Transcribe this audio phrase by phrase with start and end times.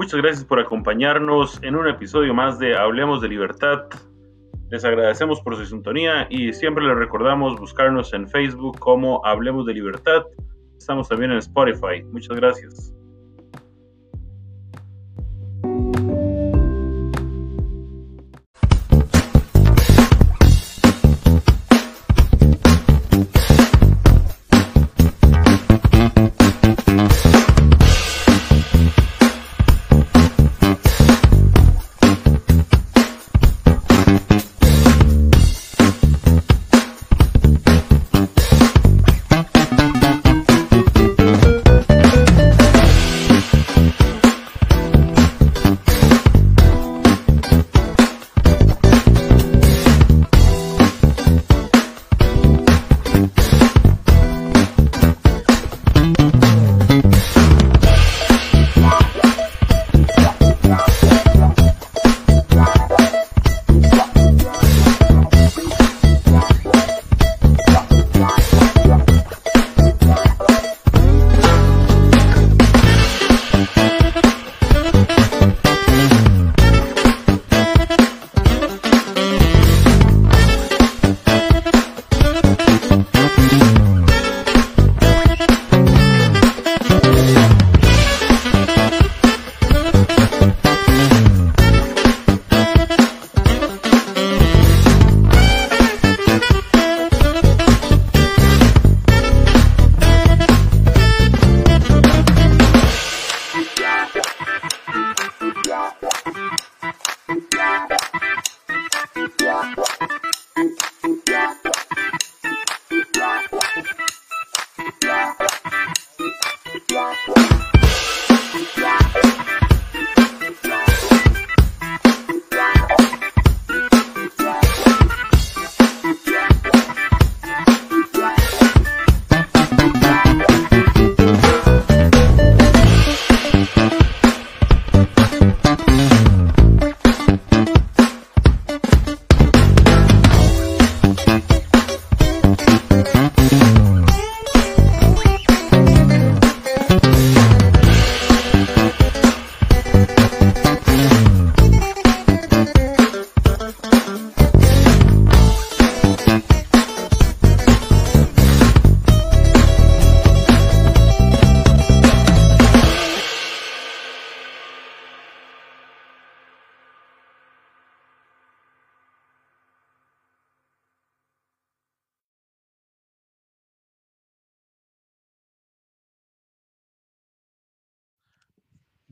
[0.00, 3.82] Muchas gracias por acompañarnos en un episodio más de Hablemos de Libertad.
[4.70, 9.74] Les agradecemos por su sintonía y siempre les recordamos buscarnos en Facebook como Hablemos de
[9.74, 10.22] Libertad.
[10.78, 12.02] Estamos también en Spotify.
[12.12, 12.94] Muchas gracias.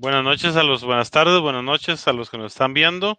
[0.00, 3.18] Buenas noches a los, buenas tardes, buenas noches a los que nos están viendo.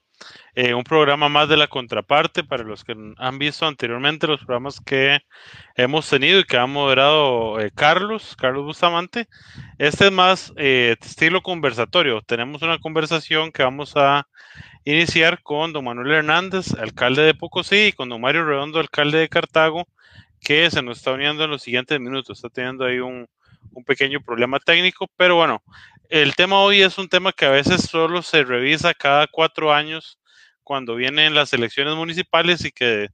[0.55, 4.79] Eh, un programa más de la contraparte para los que han visto anteriormente los programas
[4.79, 5.19] que
[5.75, 9.27] hemos tenido y que ha moderado eh, Carlos, Carlos Bustamante.
[9.77, 12.21] Este es más eh, estilo conversatorio.
[12.21, 14.29] Tenemos una conversación que vamos a
[14.85, 19.27] iniciar con don Manuel Hernández, alcalde de Pocosí, y con don Mario Redondo, alcalde de
[19.27, 19.85] Cartago,
[20.39, 22.37] que se nos está uniendo en los siguientes minutos.
[22.37, 23.27] Está teniendo ahí un,
[23.73, 25.61] un pequeño problema técnico, pero bueno,
[26.09, 30.19] el tema hoy es un tema que a veces solo se revisa cada cuatro años
[30.63, 33.09] cuando vienen las elecciones municipales y que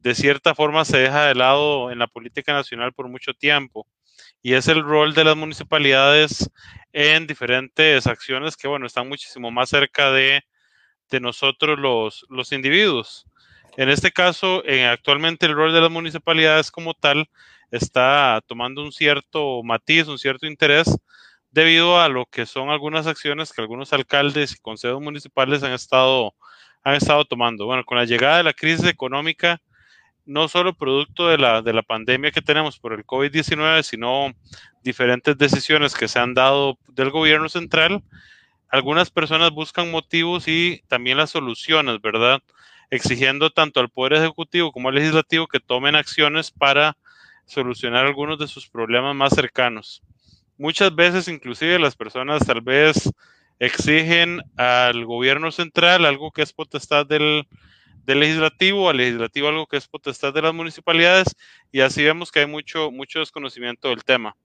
[0.00, 3.86] de cierta forma se deja de lado en la política nacional por mucho tiempo.
[4.42, 6.50] Y es el rol de las municipalidades
[6.92, 10.42] en diferentes acciones que, bueno, están muchísimo más cerca de,
[11.08, 13.26] de nosotros los, los individuos.
[13.76, 17.28] En este caso, eh, actualmente el rol de las municipalidades como tal
[17.70, 20.98] está tomando un cierto matiz, un cierto interés,
[21.50, 26.34] debido a lo que son algunas acciones que algunos alcaldes y consejos municipales han estado,
[26.82, 27.66] han estado tomando.
[27.66, 29.60] Bueno, con la llegada de la crisis económica,
[30.26, 34.32] no solo producto de la, de la pandemia que tenemos por el COVID-19, sino
[34.82, 38.02] diferentes decisiones que se han dado del gobierno central,
[38.68, 42.40] algunas personas buscan motivos y también las soluciones, ¿verdad?
[42.90, 46.96] Exigiendo tanto al Poder Ejecutivo como al Legislativo que tomen acciones para
[47.46, 50.02] solucionar algunos de sus problemas más cercanos.
[50.60, 53.10] Muchas veces inclusive las personas tal vez
[53.58, 57.48] exigen al gobierno central algo que es potestad del,
[58.04, 61.34] legislativo, al legislativo algo que es potestad de las municipalidades
[61.72, 64.36] y así vemos que hay mucho, mucho desconocimiento del tema.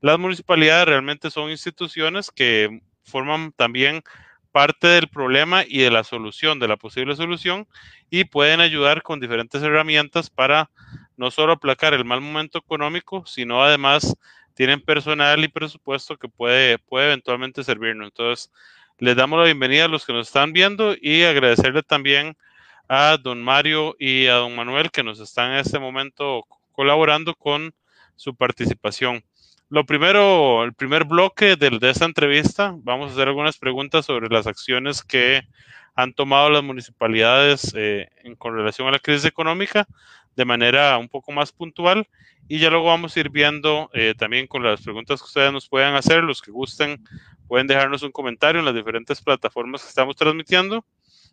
[0.00, 4.02] Las municipalidades realmente son instituciones que forman también
[4.50, 7.68] parte del problema y de la solución, de la posible solución,
[8.10, 10.68] y pueden ayudar con diferentes herramientas para
[11.16, 14.16] no solo aplacar el mal momento económico, sino además
[14.60, 18.08] tienen personal y presupuesto que puede, puede eventualmente servirnos.
[18.08, 18.52] Entonces,
[18.98, 22.36] Les damos la bienvenida a los que nos están viendo y agradecerle también
[22.86, 27.72] a don Mario y a don Manuel que nos están en este momento colaborando con
[28.16, 29.24] su participación.
[29.70, 34.28] Lo primero, el primer bloque de, de, esta entrevista, vamos a hacer algunas preguntas sobre
[34.28, 35.40] las acciones que
[35.94, 39.86] han tomado las municipalidades eh, en, con relación a la crisis económica
[40.36, 42.06] de manera un poco más puntual
[42.48, 45.68] y ya luego vamos a ir viendo eh, también con las preguntas que ustedes nos
[45.68, 47.02] puedan hacer, los que gusten
[47.46, 50.84] pueden dejarnos un comentario en las diferentes plataformas que estamos transmitiendo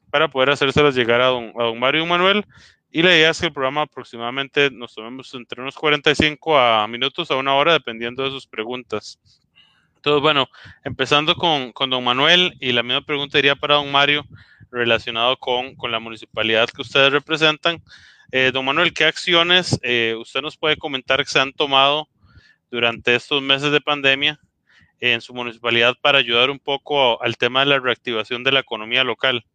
[0.10, 2.46] para poder hacérselas llegar a don, a don Mario y Manuel
[2.90, 7.30] y la idea es que el programa aproximadamente nos tomemos entre unos 45 a minutos
[7.30, 9.20] a una hora, dependiendo de sus preguntas.
[9.98, 10.48] Entonces, bueno,
[10.84, 14.26] empezando con, con don Manuel y la misma pregunta iría para don Mario
[14.72, 17.84] relacionado con, con la municipalidad que ustedes representan.
[18.31, 22.09] Eh, don Manuel, ¿qué acciones eh, usted nos puede comentar que se han tomado
[22.69, 24.38] durante estos meses de pandemia
[25.00, 29.06] en su municipalidad para ayudar un poco al tema de la reactivación de la economía
[29.06, 29.45] local?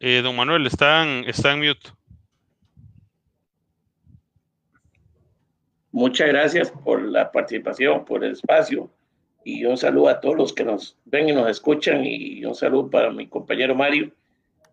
[0.00, 1.24] Eh, don Manuel, está en,
[1.58, 1.90] mute.
[5.90, 8.90] Muchas gracias por la participación, por el espacio
[9.44, 12.90] y un saludo a todos los que nos ven y nos escuchan y un saludo
[12.90, 14.12] para mi compañero Mario.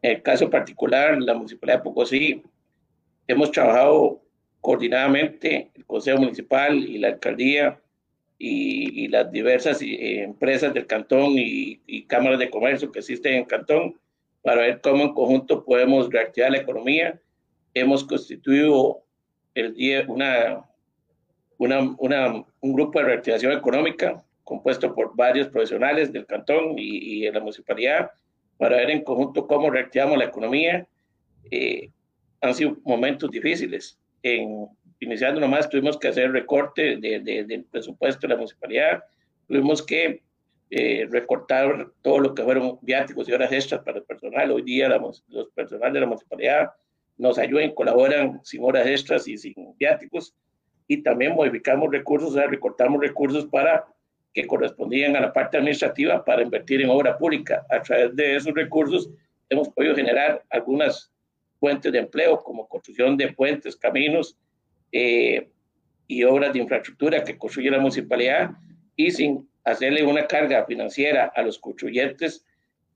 [0.02, 2.44] En el caso particular, la Municipalidad de Pocosí,
[3.28, 4.22] hemos trabajado
[4.62, 7.80] coordinadamente el Consejo Municipal y la Alcaldía
[8.38, 13.34] y, y las diversas eh, empresas del cantón y, y cámaras de comercio que existen
[13.34, 14.00] en el cantón
[14.42, 17.20] para ver cómo en conjunto podemos reactivar la economía.
[17.74, 19.04] Hemos constituido
[19.54, 20.66] el una,
[21.58, 27.26] una, una, un grupo de reactivación económica compuesto por varios profesionales del cantón y, y
[27.26, 28.12] de la municipalidad
[28.58, 30.88] para ver en conjunto cómo reactivamos la economía.
[31.52, 31.90] Eh,
[32.42, 34.00] han sido momentos difíciles.
[34.24, 34.68] En,
[35.00, 39.04] iniciando nomás tuvimos que hacer recorte de, de, del presupuesto de la municipalidad,
[39.48, 40.22] tuvimos que
[40.70, 44.52] eh, recortar todo lo que fueron viáticos y horas extras para el personal.
[44.52, 46.70] Hoy día los personal de la municipalidad
[47.18, 50.36] nos ayudan, colaboran sin horas extras y sin viáticos
[50.88, 53.86] y también modificamos recursos, o sea, recortamos recursos para
[54.36, 57.66] que correspondían a la parte administrativa para invertir en obra pública.
[57.70, 59.10] A través de esos recursos
[59.50, 61.10] hemos podido generar algunas
[61.58, 64.38] fuentes de empleo como construcción de puentes, caminos
[64.92, 65.50] eh,
[66.06, 68.52] y obras de infraestructura que construye la municipalidad
[68.98, 72.46] y sin hacerle una carga financiera a los construyentes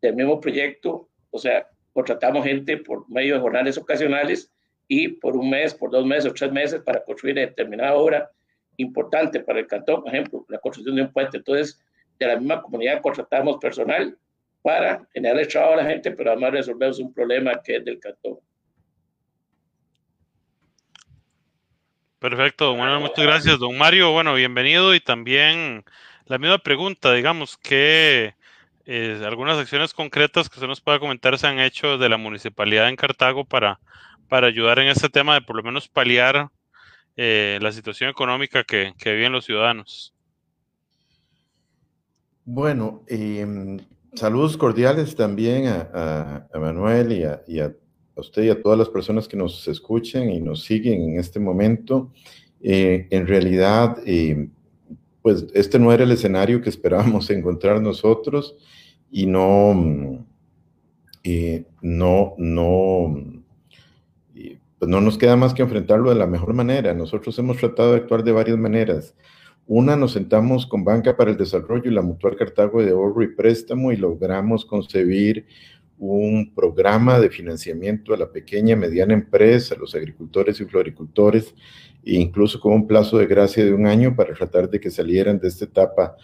[0.02, 4.52] del mismo proyecto, o sea, contratamos gente por medio de jornales ocasionales
[4.90, 8.30] y por un mes, por dos meses o tres meses para construir determinada obra
[8.80, 11.38] importante para el cantón, por ejemplo, la construcción de un puente.
[11.38, 11.80] Entonces,
[12.18, 14.18] de la misma comunidad contratamos personal
[14.62, 18.00] para generar el trabajo a la gente, pero además resolvemos un problema que es del
[18.00, 18.40] cantón.
[22.20, 24.12] Perfecto, bueno, muchas gracias, don Mario.
[24.12, 25.86] Bueno, bienvenido y también
[26.26, 28.36] la misma pregunta, digamos, que
[28.86, 32.90] eh, algunas acciones concretas que usted nos pueda comentar se han hecho de la municipalidad
[32.90, 33.80] en Cartago para,
[34.28, 36.50] para ayudar en este tema de por lo menos paliar
[37.22, 40.14] eh, la situación económica que, que, viven los ciudadanos.
[42.46, 43.78] Bueno, eh,
[44.14, 47.76] saludos cordiales también a, a, a Manuel y, a, y a,
[48.16, 52.12] usted y a todas las personas que nos escuchan y nos siguen en este momento.
[52.62, 54.50] Eh, en realidad, eh,
[55.22, 58.56] pues este no era el escenario que esperábamos encontrar nosotros
[59.12, 60.26] y no,
[61.24, 63.39] eh, no, no,
[64.80, 66.94] pues no nos queda más que enfrentarlo de la mejor manera.
[66.94, 69.14] Nosotros hemos tratado de actuar de varias maneras.
[69.68, 73.36] Una, nos sentamos con Banca para el Desarrollo y la Mutual Cartago de Ahorro y
[73.36, 75.46] Préstamo y logramos concebir
[76.00, 81.54] un programa de financiamiento a la pequeña y mediana empresa, a los agricultores y floricultores,
[82.06, 85.40] e incluso con un plazo de gracia de un año para tratar de que salieran
[85.40, 86.16] de esta etapa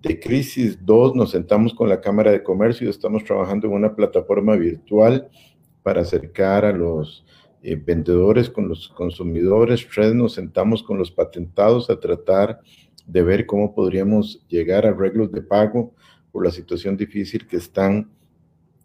[0.00, 0.78] de crisis.
[0.80, 5.28] Dos, nos sentamos con la Cámara de Comercio y estamos trabajando en una plataforma virtual
[5.82, 7.24] para acercar a los
[7.66, 9.88] eh, vendedores con los consumidores.
[9.92, 12.60] Tres, nos sentamos con los patentados a tratar
[13.06, 15.94] de ver cómo podríamos llegar a arreglos de pago
[16.30, 18.10] por la situación difícil que están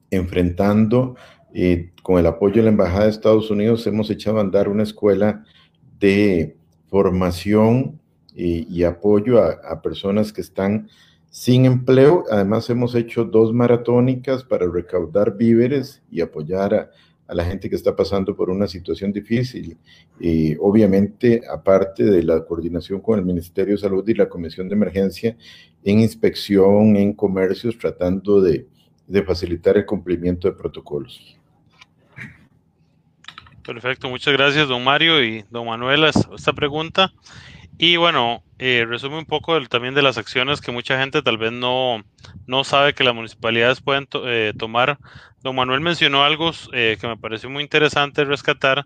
[0.09, 1.17] enfrentando.
[1.53, 4.83] Eh, con el apoyo de la Embajada de Estados Unidos hemos echado a andar una
[4.83, 5.43] escuela
[5.99, 6.55] de
[6.87, 7.99] formación
[8.33, 10.87] y, y apoyo a, a, personas que están
[11.29, 12.23] sin empleo.
[12.31, 16.91] Además, hemos hecho dos maratónicas para recaudar víveres y apoyar a,
[17.29, 19.77] a la gente que está pasando por una situación difícil.
[20.19, 24.73] Y obviamente, aparte de la coordinación con el Ministerio de Salud y la Comisión de
[24.73, 25.37] Emergencia
[25.83, 28.67] en inspección, en comercios, tratando de,
[29.05, 31.37] de facilitar el cumplimiento de protocolos.
[33.63, 37.13] Perfecto, muchas gracias, don Mario y don Manuel, esta pregunta.
[37.81, 41.53] Y bueno, eh, resume un poco también de las acciones que mucha gente tal vez
[41.53, 42.03] no,
[42.45, 44.97] no sabe que las municipalidades pueden eh, tomar.
[45.43, 48.85] Don Manuel mencionó algo eh, que me pareció muy interesante rescatar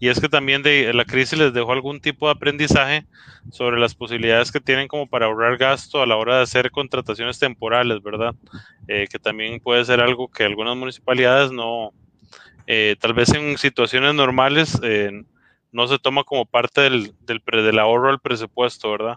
[0.00, 3.06] y es que también de la crisis les dejó algún tipo de aprendizaje
[3.52, 7.38] sobre las posibilidades que tienen como para ahorrar gasto a la hora de hacer contrataciones
[7.38, 8.34] temporales, ¿verdad?
[8.88, 11.92] que también puede ser algo que algunas municipalidades no,
[12.98, 14.80] tal vez en situaciones normales
[15.72, 19.16] no se toma como parte del, del, ahorro al presupuesto, ¿verdad?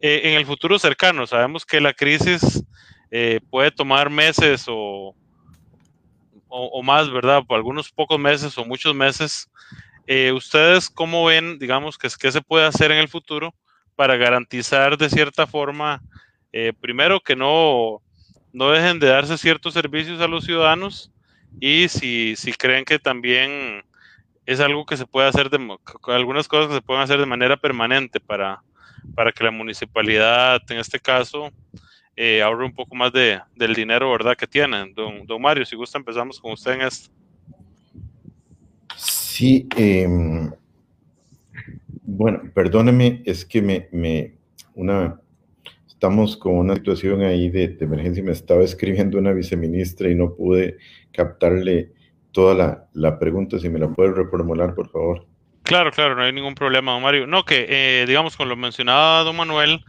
[0.00, 2.64] Eh, en el futuro cercano, sabemos que la crisis
[3.10, 5.14] eh, puede tomar meses o,
[6.48, 7.44] o, más, ¿verdad?
[7.46, 9.50] Por algunos pocos meses o muchos meses.
[10.06, 13.54] Eh, ¿Ustedes cómo ven, digamos, que, qué se puede hacer en el futuro
[13.96, 16.02] para garantizar de cierta forma,
[16.80, 18.00] primero, que no,
[18.52, 21.10] no dejen de darse ciertos servicios a los ciudadanos
[21.60, 23.84] y si, si creen que también
[24.46, 25.58] es algo que se puede hacer, de,
[26.08, 28.62] algunas cosas que se pueden hacer de manera permanente para,
[29.14, 31.50] para que la municipalidad, en este caso,
[32.16, 34.94] eh, ahorre un poco más de, del dinero, ¿verdad?, que tienen.
[34.94, 37.10] Don, don Mario, si gusta, empezamos con usted en esto.
[38.96, 40.50] Sí, em,
[42.02, 44.34] bueno, perdóneme, es que me, me,
[44.74, 45.20] una,
[45.88, 50.34] estamos con una situación ahí de, de emergencia, me estaba escribiendo una viceministra y no
[50.34, 50.76] pude
[51.12, 51.92] captarle
[52.34, 55.24] toda la, pregunta, si me la puedes reformular, por favor.
[55.62, 57.26] Claro, claro, no hay ningún problema, don Mario.
[57.26, 59.82] No, que eh, digamos, con lo mencionaba don Manuel,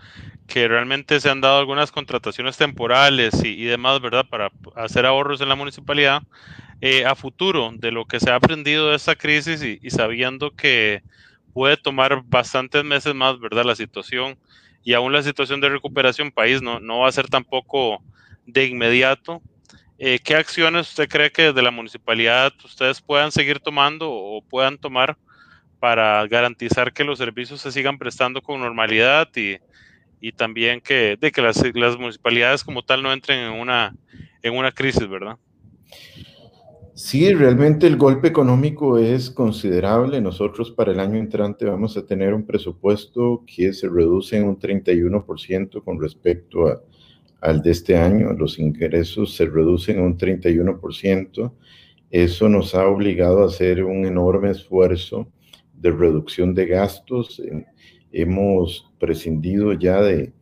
[0.47, 4.25] que realmente se han dado algunas contrataciones temporales y, demás, ¿verdad?
[4.29, 6.21] Para hacer ahorros en la municipalidad.
[6.81, 11.01] Eh, a futuro, de lo que se ha aprendido de esta crisis y, sabiendo que
[11.53, 13.65] puede tomar bastantes meses más, ¿verdad?
[13.65, 14.37] La situación
[14.83, 18.03] y aún la situación de recuperación país no, no va a ser tampoco
[18.45, 19.41] de inmediato.
[19.97, 24.77] Eh, ¿Qué acciones usted cree que desde la municipalidad ustedes puedan seguir tomando o puedan
[24.77, 25.17] tomar
[25.79, 29.57] para garantizar que los servicios se sigan prestando con normalidad y,
[30.19, 33.95] y también que, de que las, las, municipalidades como tal no entren en una,
[34.41, 35.37] en una crisis, ¿verdad?
[36.93, 40.19] Sí, realmente el golpe económico es considerable.
[40.21, 44.57] Nosotros para el año entrante vamos a tener un presupuesto que se reduce en un
[44.57, 46.81] 31% con respecto a,
[47.45, 48.33] al de este año.
[48.33, 51.53] Los ingresos se reducen un 31%.
[52.09, 55.27] Eso nos ha obligado a hacer un enorme esfuerzo
[55.73, 57.41] de reducción de gastos.
[58.11, 60.33] Hemos prescindido ya de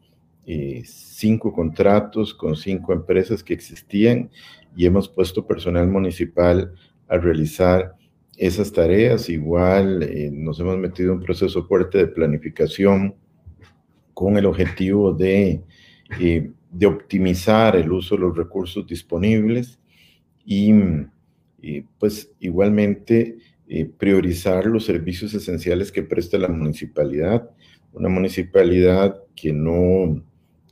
[0.46, 4.30] eh, cinco contratos con cinco empresas que existían
[4.76, 6.74] y hemos puesto personal municipal
[7.10, 7.96] a realizar
[8.38, 9.30] esas tareas.
[9.30, 13.16] Igual eh, nos hemos metido en un proceso fuerte de planificación
[14.14, 15.64] con el objetivo de
[16.20, 19.80] eh, de optimizar el uso de los recursos disponibles
[20.44, 20.74] y,
[22.00, 23.38] pues igualmente
[23.68, 27.50] eh, priorizar los servicios esenciales que presta la municipalidad.
[27.94, 30.22] Una municipalidad que no,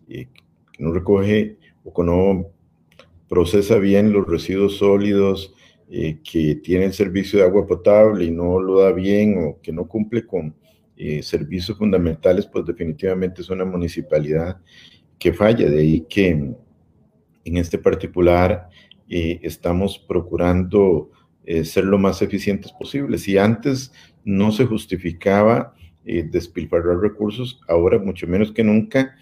[0.10, 0.28] eh,
[0.74, 2.48] que no recoge o que no
[3.30, 5.54] procesa bien los residuos sólidos,
[5.90, 9.72] eh, que tiene el servicio de agua potable y no lo da bien o que
[9.72, 10.56] no cumple con
[11.24, 14.62] servicios fundamentales, pues definitivamente es una municipalidad
[15.22, 15.70] que falla.
[15.70, 18.68] De ahí que en este particular
[19.08, 21.12] eh, estamos procurando
[21.46, 23.20] eh, ser lo más eficientes posible.
[23.20, 23.94] Si antes
[24.26, 25.76] no se justificaba
[26.06, 29.16] eh, despilfarrar recursos, ahora mucho menos que nunca,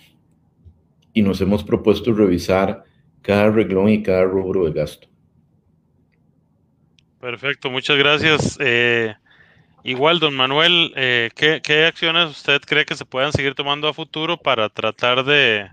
[1.12, 2.86] y nos hemos propuesto revisar
[3.22, 5.08] cada reglón y cada rubro de gasto.
[7.20, 8.58] Perfecto, muchas gracias.
[9.84, 14.38] igual, don Manuel, ¿qué, ¿qué, acciones usted cree que se puedan seguir tomando a futuro
[14.38, 15.70] para tratar de,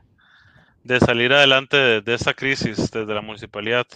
[0.87, 3.87] de salir adelante de, esta crisis desde la municipalidad.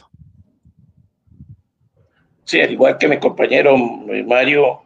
[2.45, 3.77] Sí, al igual que mi compañero
[4.27, 4.83] Mario,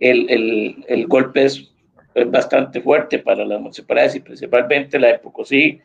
[0.00, 1.70] el, el, el golpe es,
[2.28, 5.80] bastante fuerte para las municipalidades y principalmente la de Pocosí.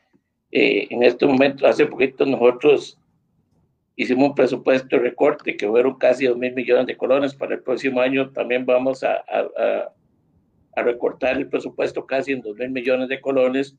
[0.51, 2.99] Eh, en este momento, hace poquito nosotros
[3.95, 7.33] hicimos un presupuesto de recorte que fueron casi 2 mil millones de colones.
[7.33, 9.91] Para el próximo año también vamos a, a,
[10.75, 13.75] a recortar el presupuesto casi en 2 mil millones de colones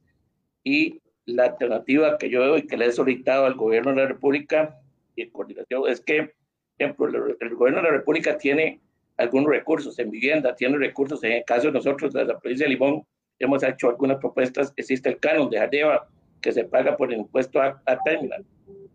[0.65, 4.07] y la alternativa que yo veo y que le he solicitado al gobierno de la
[4.07, 4.79] República
[5.17, 6.33] y en coordinación es que,
[6.79, 7.07] ejemplo,
[7.41, 8.81] el, gobierno de la República tiene
[9.17, 12.73] algunos recursos en vivienda, tiene recursos, en el caso de nosotros, de la provincia de
[12.73, 13.05] Limón,
[13.39, 16.09] hemos hecho algunas propuestas, existe el canon de Jadeva
[16.41, 18.45] que se paga por el impuesto a, terminal.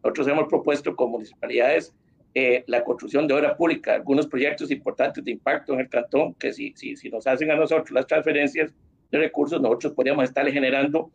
[0.04, 1.96] Nosotros hemos propuesto con municipalidades
[2.34, 6.52] eh, la construcción de obra pública, algunos proyectos importantes de impacto en el cantón, que
[6.52, 8.74] si, si, si nos hacen a nosotros las transferencias
[9.12, 11.12] de recursos, nosotros podríamos estarle generando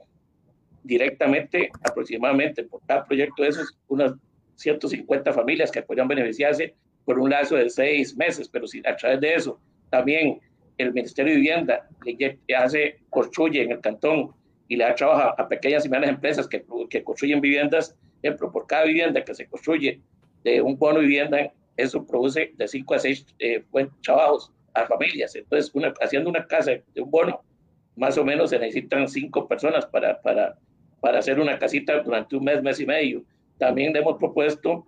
[0.83, 4.15] directamente, aproximadamente por cada proyecto de esos, unas
[4.57, 9.21] 150 familias que podrían beneficiarse por un lazo de seis meses, pero si a través
[9.21, 9.59] de eso
[9.91, 10.41] también
[10.79, 14.31] el Ministerio de Vivienda le hace, construye en el cantón
[14.69, 18.67] y le da trabajo a pequeñas y medianas empresas que, que construyen viviendas, ejemplo, por
[18.67, 20.01] cada vivienda que se construye
[20.45, 23.65] de un bono de vivienda, eso produce de 5 a 6 eh,
[24.03, 25.35] trabajos a familias.
[25.35, 27.41] Entonces, una, haciendo una casa de un bono,
[27.97, 30.57] más o menos se necesitan 5 personas para, para,
[31.01, 33.23] para hacer una casita durante un mes, mes y medio.
[33.59, 34.87] También hemos propuesto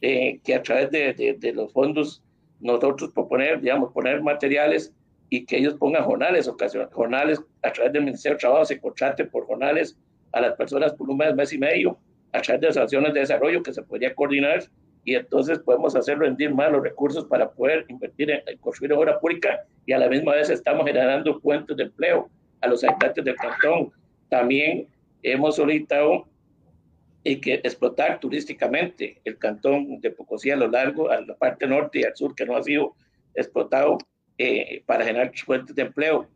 [0.00, 2.22] eh, que a través de, de, los fondos
[2.60, 4.92] nosotros proponer, digamos, poner materiales
[5.30, 6.50] y que ellos pongan jornales,
[6.92, 9.98] jornales a través del Ministerio de Trabajo, se contrate por jornales
[10.32, 11.98] a las personas por un mes, mes y medio,
[12.32, 14.64] a través de las acciones de desarrollo que se podría coordinar
[15.04, 19.64] y entonces podemos hacer rendir más los recursos para poder invertir en, construir obra pública
[19.86, 22.28] y a la misma vez estamos generando puentes de empleo
[22.62, 23.92] a los habitantes del cantón.
[24.30, 24.88] También
[25.24, 26.28] hemos solicitado
[27.24, 32.00] y que explotar turísticamente el cantón de Pocosí a lo largo, a la parte norte
[32.00, 32.94] y al sur que no ha sido
[33.34, 33.98] explotado
[34.36, 36.28] eh, para generar fuentes de empleo.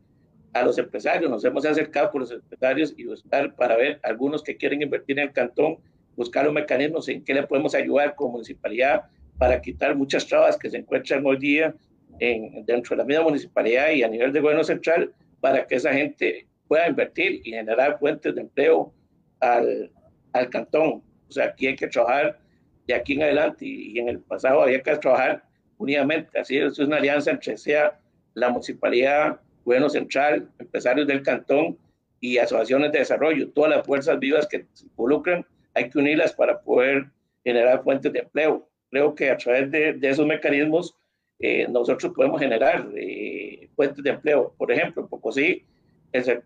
[0.55, 4.57] A los empresarios nos hemos acercado con los empresarios y buscar para ver algunos que
[4.57, 5.77] quieren invertir en el cantón,
[6.17, 9.05] buscar los mecanismos en que le podemos ayudar como municipalidad
[9.37, 11.75] para quitar muchas trabas que se encuentran hoy día
[12.19, 15.93] en, dentro de la misma municipalidad y a nivel de gobierno central para que esa
[15.93, 18.93] gente pueda invertir y generar fuentes de empleo
[19.41, 19.91] al,
[20.33, 21.03] al cantón.
[21.29, 22.39] O sea, aquí hay que trabajar
[22.87, 25.43] de aquí en adelante y, en el pasado había que trabajar
[25.77, 26.39] unidamente.
[26.39, 27.99] Así es, una alianza entre sea
[28.35, 31.77] la municipalidad, gobierno central, empresarios del cantón
[32.21, 33.51] y asociaciones de desarrollo.
[33.51, 35.45] Todas las fuerzas vivas que se involucran
[35.75, 37.07] hay que unirlas para poder
[37.45, 38.69] generar fuentes de empleo.
[38.91, 40.95] Creo que a través de, de esos mecanismos
[41.39, 44.55] eh, nosotros podemos generar eh, fuentes de empleo.
[44.57, 45.31] Por ejemplo, poco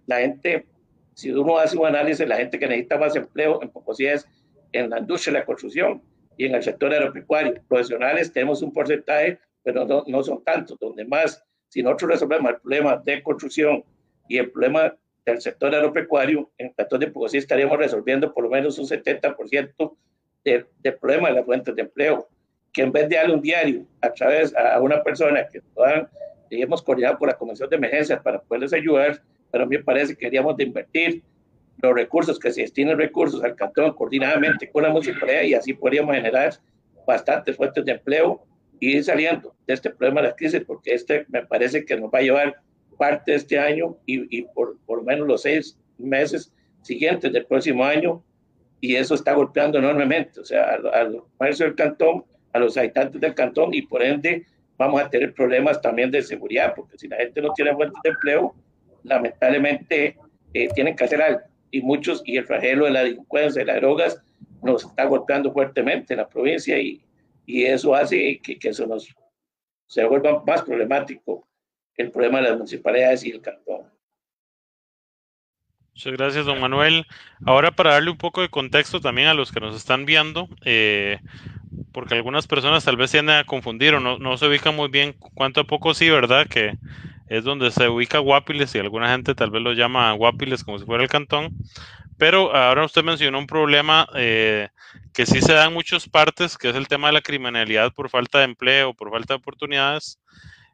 [0.07, 0.66] la gente
[1.14, 4.26] si uno hace un análisis, la gente que necesita más empleo en Pocosí es
[4.73, 6.02] en la industria de la construcción
[6.37, 7.54] y en el sector agropecuario.
[7.69, 12.61] Profesionales tenemos un porcentaje, pero no, no son tantos, donde más, si nosotros resolvemos el
[12.61, 13.85] problema de construcción
[14.29, 14.96] y el problema
[15.27, 19.96] del sector agropecuario, en el sector de Pocosí estaríamos resolviendo por lo menos un 70%
[20.44, 22.29] del de problema de las fuentes de empleo,
[22.72, 26.09] que en vez de darle un diario a través a una persona que puedan,
[26.51, 29.22] hemos coordinado con la Comisión de Emergencias para poderles ayudar,
[29.53, 31.23] pero a mí me parece que queríamos de invertir
[31.81, 36.15] los recursos, que se destinen recursos al cantón coordinadamente con la municipalidad y así podríamos
[36.17, 36.55] generar
[37.07, 38.45] bastantes fuentes de empleo
[38.81, 42.11] y ir saliendo de este problema de la crisis, porque este me parece que nos
[42.11, 42.57] va a llevar
[42.97, 47.85] parte de este año y, y por, por menos los seis meses siguientes del próximo
[47.85, 48.23] año,
[48.81, 53.35] y eso está golpeando enormemente, o sea, al comercio del cantón, a los habitantes del
[53.35, 54.45] cantón, y por ende
[54.77, 58.11] vamos a tener problemas también de seguridad, porque si la gente no tiene fuentes de
[58.11, 58.55] empleo,
[59.05, 60.17] lamentablemente
[60.55, 61.41] eh, tienen que hacer algo.
[61.71, 64.23] Y muchos, y el flagelo de la delincuencia, de las drogas,
[64.62, 67.01] nos está golpeando fuertemente en la provincia y,
[67.47, 69.15] y eso hace que, que eso nos
[69.93, 71.47] se vuelva más problemático
[71.99, 73.83] el problema de las municipalidades y el cantón.
[75.95, 77.05] Muchas gracias, don Manuel.
[77.45, 81.19] Ahora para darle un poco de contexto también a los que nos están viendo, eh,
[81.93, 85.15] porque algunas personas tal vez tienden a confundir o no, no se ubican muy bien
[85.35, 86.47] cuánto a poco sí, ¿verdad?
[86.47, 86.79] Que
[87.29, 90.85] es donde se ubica Guapiles y alguna gente tal vez lo llama Guapiles como si
[90.85, 91.51] fuera el cantón.
[92.19, 94.69] Pero ahora usted mencionó un problema eh,
[95.13, 98.11] que sí se da en muchas partes, que es el tema de la criminalidad por
[98.11, 100.19] falta de empleo, por falta de oportunidades.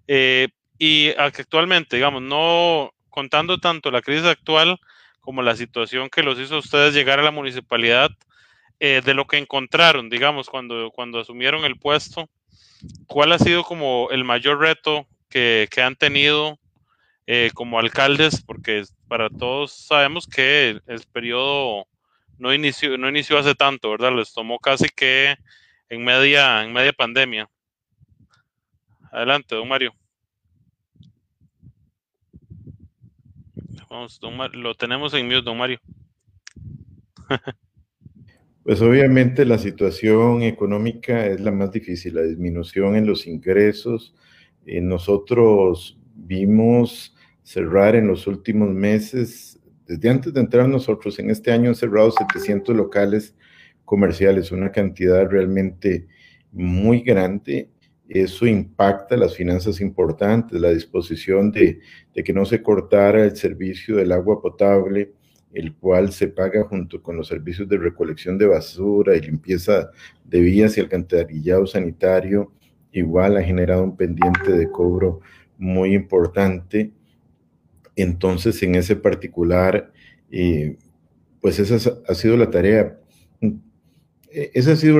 [0.06, 4.78] Eh, y actualmente, digamos, no contando tanto la crisis actual
[5.20, 8.10] como la situación que los hizo a ustedes llegar a la municipalidad,
[8.80, 12.30] eh, de lo que encontraron, digamos, cuando, cuando asumieron el puesto,
[13.08, 16.58] ¿cuál ha sido como el mayor reto que, han tenido
[17.26, 21.86] eh, como alcaldes, porque para todos sabemos que el, periodo
[22.38, 24.14] no inició, no inició hace tanto, ¿verdad?
[24.14, 25.36] Les tomó casi que
[25.88, 27.48] en media, en media pandemia.
[29.10, 29.94] Adelante, don Mario.
[33.88, 34.20] Vamos,
[34.52, 35.80] lo tenemos en mute, don Mario.
[38.68, 44.14] Pues obviamente la situación económica es la más difícil, la disminución en los ingresos,
[44.68, 51.50] eh, nosotros vimos cerrar en los últimos meses, desde antes de entrar nosotros, en este
[51.50, 53.34] año han cerrado 700 locales
[53.86, 56.06] comerciales, una cantidad realmente
[56.52, 57.70] muy grande.
[58.10, 61.80] Eso impacta las finanzas importantes, la disposición de,
[62.14, 65.14] de que no se cortara el servicio del agua potable,
[65.54, 69.90] el cual se paga junto con los servicios de recolección de basura y limpieza
[70.26, 72.52] de vías y alcantarillado sanitario
[72.92, 75.20] igual ha generado un pendiente de cobro
[75.58, 76.92] muy importante.
[77.96, 79.92] Entonces, en ese particular,
[80.30, 80.76] eh,
[81.40, 82.98] pues esa ha sido la tarea.
[84.30, 84.98] Ese ha sido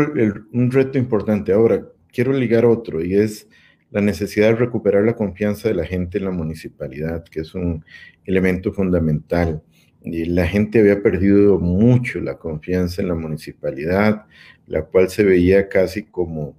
[0.53, 1.53] un reto importante.
[1.53, 3.49] Ahora, quiero ligar otro y es
[3.91, 7.85] la necesidad de recuperar la confianza de la gente en la municipalidad, que es un
[8.25, 9.63] elemento fundamental.
[10.03, 14.27] Y la gente había perdido mucho la confianza en la municipalidad,
[14.67, 16.57] la cual se veía casi como,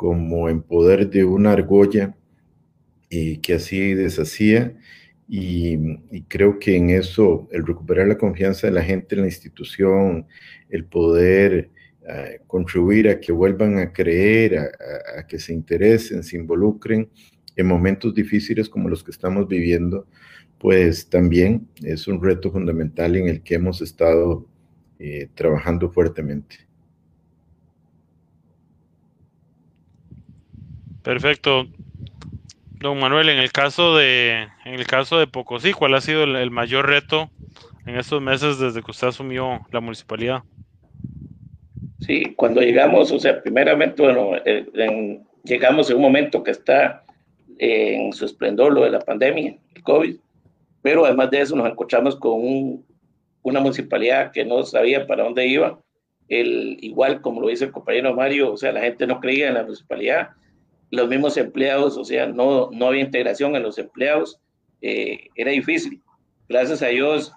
[0.00, 2.16] como en poder de una argolla
[3.10, 4.74] eh, que hacía y deshacía.
[5.28, 5.76] Y,
[6.26, 10.26] creo que en eso, el recuperar la confianza de la gente en la institución,
[10.70, 11.70] el poder
[12.46, 17.10] contribuir a que vuelvan a creer, a, que se interesen, se involucren
[17.54, 20.06] en momentos difíciles como los que estamos viviendo,
[20.58, 24.48] pues también es un reto fundamental en el que hemos estado
[24.98, 26.69] eh, trabajando fuertemente.
[31.02, 31.66] Perfecto.
[32.80, 36.50] Don Manuel, en el caso de, en el caso de Pocosí, ¿cuál ha sido el
[36.50, 37.30] mayor reto
[37.86, 40.42] en estos meses desde que usted asumió la municipalidad?
[42.00, 47.04] Sí, cuando llegamos, o sea, primeramente, bueno, eh, llegamos en un momento que está
[47.58, 50.16] en su esplendor lo de la pandemia, el COVID,
[50.80, 52.82] pero además de eso nos encontramos con
[53.42, 55.78] una municipalidad que no sabía para dónde iba,
[56.28, 59.54] el, igual como lo dice el compañero Mario, o sea, la gente no creía en
[59.54, 60.30] la municipalidad,
[60.90, 64.40] los mismos empleados, o sea, no, no había integración en los empleados,
[64.82, 66.02] eh, era difícil.
[66.48, 67.32] Gracias a Dios,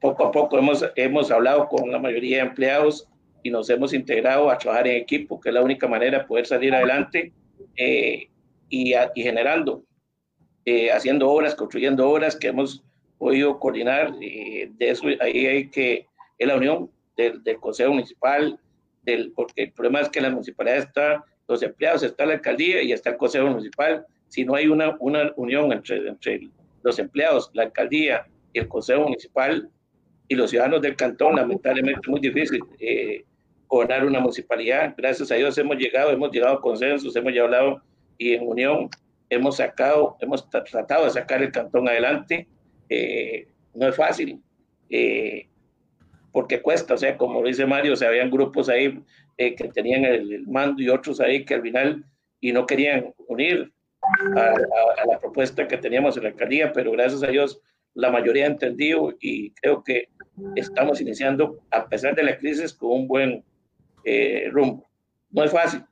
[0.00, 3.08] poco a poco hemos, hemos hablado con la mayoría de empleados,
[3.46, 6.46] y nos hemos integrado a trabajar en equipo, que es la única manera de poder
[6.46, 7.32] salir adelante
[7.76, 8.28] eh,
[8.68, 9.84] y, y, generando,
[10.64, 12.82] eh, haciendo obras, construyendo obras que hemos
[13.18, 14.12] podido coordinar.
[14.20, 18.58] Eh, de eso ahí hay que, es la unión del, del, Consejo Municipal,
[19.04, 22.92] del, porque el problema es que la municipalidad está, los empleados, está la alcaldía y
[22.92, 24.06] está el Consejo Municipal.
[24.28, 26.48] Si no hay una, una unión entre, entre
[26.82, 29.70] los empleados, la alcaldía y el Consejo Municipal,
[30.28, 33.24] y los ciudadanos del cantón, lamentablemente es muy difícil eh,
[33.68, 34.94] gobernar una municipalidad.
[34.96, 37.82] Gracias a Dios hemos llegado, hemos llegado a consensos, hemos hablado
[38.18, 38.88] y en unión
[39.28, 42.48] hemos sacado, hemos tratado de sacar el cantón adelante.
[42.88, 44.40] Eh, no es fácil,
[44.90, 45.48] eh,
[46.32, 49.00] porque cuesta, o sea, como dice Mario, o sea, habían grupos ahí
[49.38, 52.04] eh, que tenían el, mando y otros ahí que al final
[52.40, 53.72] y no querían unir
[54.36, 57.60] a, a, la propuesta que teníamos en la alcaldía, pero gracias a Dios
[57.96, 60.10] la mayoría ha entendido y creo que
[60.54, 63.42] estamos iniciando, a pesar de la crisis, con un buen
[64.04, 64.86] eh, rumbo.
[65.30, 65.82] No es fácil,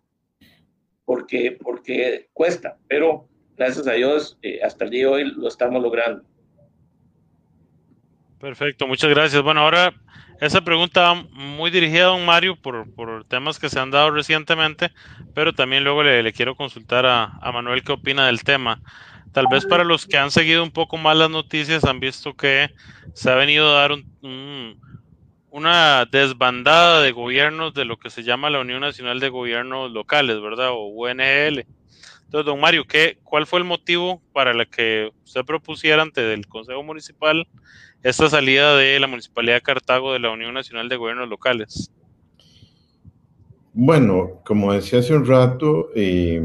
[1.06, 3.26] porque, porque cuesta, pero
[3.56, 6.22] gracias a Dios, eh, hasta el día de hoy lo estamos logrando.
[8.38, 9.42] Perfecto, muchas gracias.
[9.42, 9.94] Bueno, ahora
[10.40, 14.90] esa pregunta muy dirigida a don Mario por, por, temas que se han dado recientemente,
[15.34, 18.80] pero también luego le, quiero consultar a, a, Manuel qué opina del tema.
[19.32, 22.70] Tal vez para los que han seguido un poco más las noticias han visto que
[23.14, 24.80] se ha venido a dar un, un,
[25.50, 30.40] una desbandada de gobiernos de lo que se llama la Unión Nacional de Gobiernos Locales,
[30.40, 30.70] ¿verdad?
[30.70, 31.66] O UNGL.
[32.34, 36.48] Entonces, don Mario, ¿qué, ¿cuál fue el motivo para el que usted propusiera ante el
[36.48, 37.46] Consejo Municipal
[38.02, 41.92] esta salida de la Municipalidad de Cartago de la Unión Nacional de Gobiernos Locales?
[43.72, 46.42] Bueno, como decía hace un rato, eh,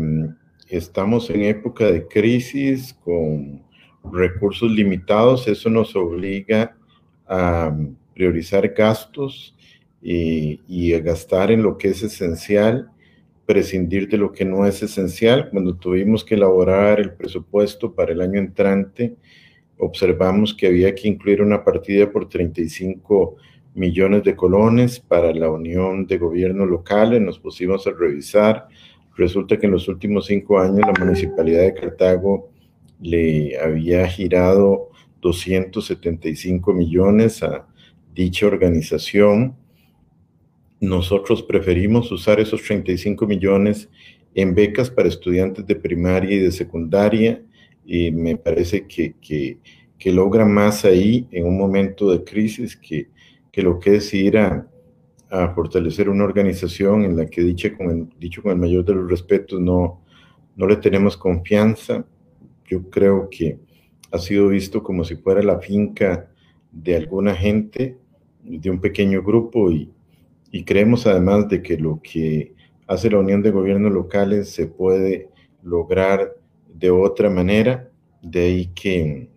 [0.68, 3.64] estamos en época de crisis con
[4.14, 6.78] recursos limitados, eso nos obliga
[7.28, 7.76] a
[8.14, 9.56] priorizar gastos
[10.04, 12.92] y, y gastar en lo que es esencial,
[13.50, 15.50] prescindir de lo que no es esencial.
[15.50, 19.16] Cuando tuvimos que elaborar el presupuesto para el año entrante,
[19.80, 23.38] observamos que había que incluir una partida por 35
[23.74, 27.20] millones de colones para la unión de gobiernos locales.
[27.24, 28.68] Nos pusimos a revisar.
[29.18, 32.52] Resulta que en los últimos cinco años la municipalidad de Cartago
[33.02, 37.66] le había girado 275 millones a
[38.14, 39.56] dicha organización.
[40.80, 43.90] Nosotros preferimos usar esos 35 millones
[44.34, 47.42] en becas para estudiantes de primaria y de secundaria
[47.86, 49.58] y me parece que, que,
[49.98, 53.10] que logra más ahí en un momento de crisis que,
[53.52, 54.68] que lo que es ir a,
[55.30, 58.94] a, fortalecer una organización en la que, dicho con, el, dicho con el mayor de
[58.94, 60.02] los respetos, no,
[60.56, 62.06] no le tenemos confianza.
[62.68, 63.58] Yo creo que
[64.12, 66.32] ha sido visto como si fuera la finca
[66.72, 67.98] de alguna gente
[68.44, 69.90] de un pequeño grupo y,
[70.52, 72.54] y, creemos además de que lo que
[72.88, 75.30] hace la Unión de Gobiernos Locales se puede
[75.64, 76.36] lograr
[76.68, 77.90] de otra manera,
[78.22, 79.30] de ahí que,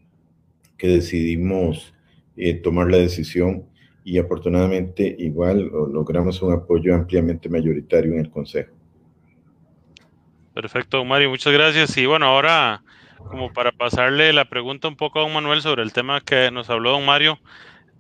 [0.77, 1.95] que decidimos
[2.37, 3.67] eh, tomar la decisión
[4.05, 8.75] y afortunadamente igual logramos un apoyo ampliamente mayoritario en el Consejo.
[10.55, 11.97] Perfecto, Mario, muchas gracias.
[11.97, 12.83] Y bueno, ahora
[13.29, 16.69] como para pasarle la pregunta un poco a don Manuel sobre el tema que nos
[16.71, 17.39] habló don Mario,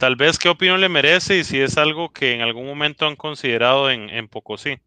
[0.02, 3.14] tal vez qué opinión le merece y si es algo que en algún momento han
[3.14, 4.80] considerado en, en Pocosí.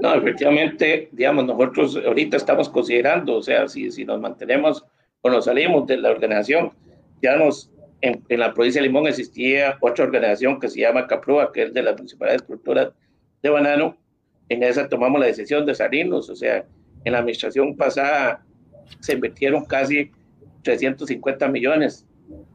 [0.00, 4.84] No, efectivamente, digamos, nosotros ahorita estamos considerando, o sea, si, si nos mantenemos
[5.22, 6.70] o nos salimos de la organización,
[7.20, 11.64] ya nos, en, la provincia de Limón existía otra organización que se llama CAPRUA, que
[11.64, 12.92] es de la Municipalidad de Cultura
[13.42, 13.96] de Banano,
[14.48, 16.64] en esa tomamos la decisión de salirnos, o sea,
[17.04, 18.44] en la administración pasada
[19.00, 20.12] se invirtieron casi
[20.62, 22.07] 350 millones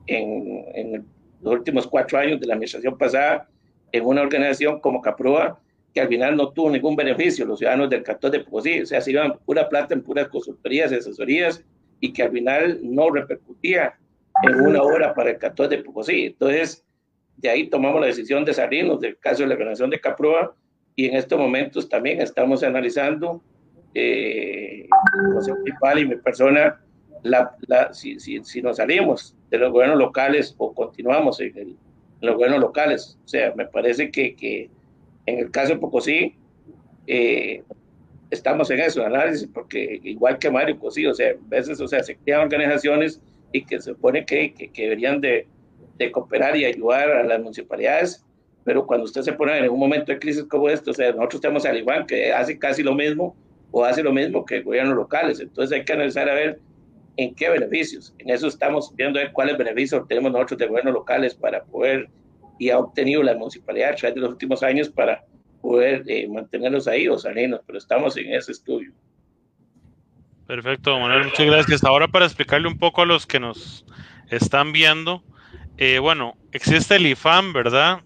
[0.08, 1.06] en, en
[1.42, 3.48] los últimos cuatro años de la administración pasada
[3.92, 5.60] en una organización como CAPRUA,
[5.94, 9.00] que al final no tuvo ningún beneficio, los ciudadanos del cantón de Pocosí, o sea,
[9.00, 11.64] se iban pura plata en puras consultorías y asesorías,
[12.00, 13.94] y que al final no repercutía
[14.42, 16.26] en una hora para el cantón de Pocosí.
[16.26, 16.84] Entonces,
[17.38, 20.56] de ahí tomamos la decisión de salirnos del caso de la organización de CAPRUA,
[20.96, 23.44] y en estos momentos también estamos analizando,
[23.94, 24.88] eh,
[25.36, 26.83] José Principal y mi persona,
[27.24, 31.68] la, la, si, si, si, nos salimos de los gobiernos locales o continuamos en, el,
[31.70, 31.78] en
[32.22, 33.18] los gobiernos locales.
[33.26, 34.70] O sea, me parece que, que
[35.26, 36.36] en el caso de Pocosí,
[37.08, 37.64] eh,
[38.34, 42.04] estamos en eso, análisis, porque igual que Mario Cosí, o sea, a veces, o sea,
[42.04, 45.48] se crean organizaciones y que se supone que, que, que deberían de,
[45.98, 48.26] de, cooperar y ayudar a las municipalidades,
[48.64, 51.42] pero cuando usted se pone en un momento de crisis como esto, o sea, nosotros
[51.42, 53.36] tenemos al igual que hace casi lo mismo
[53.72, 56.60] o hace lo mismo que gobiernos locales, entonces hay que analizar a ver
[57.18, 58.14] en qué beneficios.
[58.20, 62.10] En eso estamos viendo cuáles beneficios tenemos nosotros de gobiernos locales para poder,
[62.60, 65.24] y ha obtenido la municipalidad a través de los últimos años para
[65.62, 68.92] poder eh, mantenerlos ahí o salirnos, pero estamos en ese estudio.
[70.46, 71.84] Perfecto, Manuel, muchas gracias.
[71.84, 73.86] Ahora para explicarle un poco a los que nos
[74.30, 75.24] están viendo,
[75.78, 78.02] eh, bueno, existe el IFAM, ¿verdad?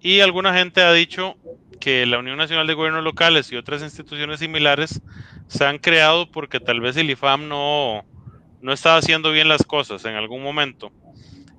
[0.00, 1.36] Y alguna gente ha dicho
[1.80, 5.00] que la Unión Nacional de Gobiernos Locales y otras instituciones similares
[5.48, 8.04] se han creado porque tal vez el IFAM no,
[8.62, 10.90] no estaba haciendo bien las cosas en algún momento.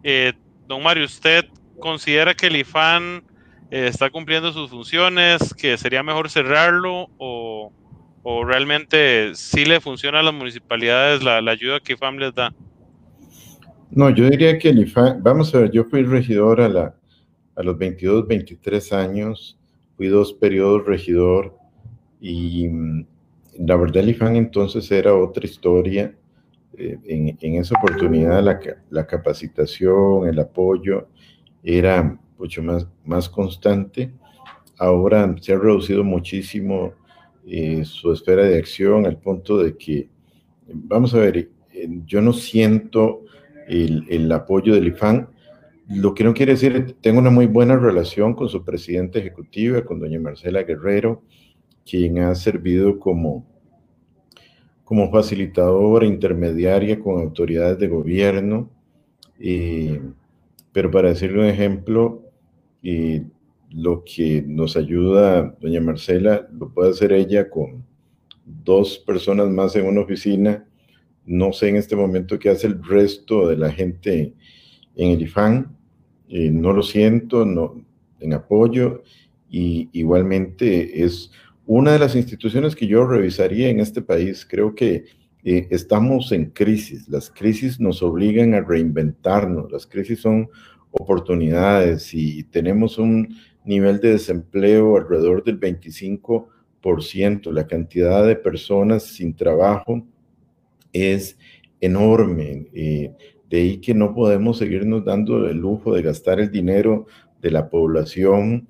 [0.03, 0.33] Eh,
[0.67, 1.45] don Mario, ¿usted
[1.79, 3.23] considera que el IFAN
[3.69, 7.71] eh, está cumpliendo sus funciones, que sería mejor cerrarlo o,
[8.23, 12.53] o realmente sí le funciona a las municipalidades la, ayuda que IFAM les da?
[13.91, 16.95] No, yo diría que el IFAM, vamos a ver, yo fui regidor a, la,
[17.55, 19.59] a los 22, 23 años,
[19.97, 21.55] fui dos periodos regidor
[22.21, 23.05] y mm,
[23.59, 26.15] la verdad el IFAN entonces era otra historia
[26.77, 28.59] eh, en, en, esa oportunidad la,
[28.89, 31.07] la, capacitación, el apoyo
[31.62, 34.12] era mucho más, más constante.
[34.77, 36.93] Ahora se ha reducido muchísimo
[37.45, 40.09] eh, su esfera de acción al punto de que,
[40.67, 43.21] vamos a ver, eh, yo no siento
[43.67, 45.29] el, el apoyo del IFAN,
[45.89, 49.99] lo que no quiere decir, tengo una muy buena relación con su presidenta ejecutiva, con
[49.99, 51.23] doña Marcela Guerrero,
[51.86, 53.52] quien ha servido como
[54.84, 58.69] como facilitadora intermediaria con autoridades de gobierno.
[60.72, 62.24] Pero para decirle un ejemplo,
[63.74, 67.84] lo que nos ayuda doña Marcela lo puede hacer ella con
[68.46, 70.65] dos personas más en una oficina.
[71.26, 74.34] No sé en este momento qué hace el resto de la gente
[74.96, 75.76] en el IFAN.
[76.30, 77.82] Eh, no lo siento, no,
[78.19, 79.04] en apoyo.
[79.50, 81.32] Y igualmente es
[81.65, 85.06] una de las instituciones que yo revisaría en este país, creo que
[85.43, 87.08] eh, estamos en crisis.
[87.08, 89.71] Las crisis nos obligan a reinventarnos.
[89.71, 90.49] Las crisis son
[90.91, 97.52] oportunidades y tenemos un nivel de desempleo alrededor del 25%.
[97.52, 100.06] La cantidad de personas sin trabajo
[100.91, 101.38] es
[101.80, 102.67] enorme.
[102.73, 103.12] Eh,
[103.49, 107.06] de ahí que no podemos seguirnos dando el lujo de gastar el dinero
[107.41, 108.67] de la población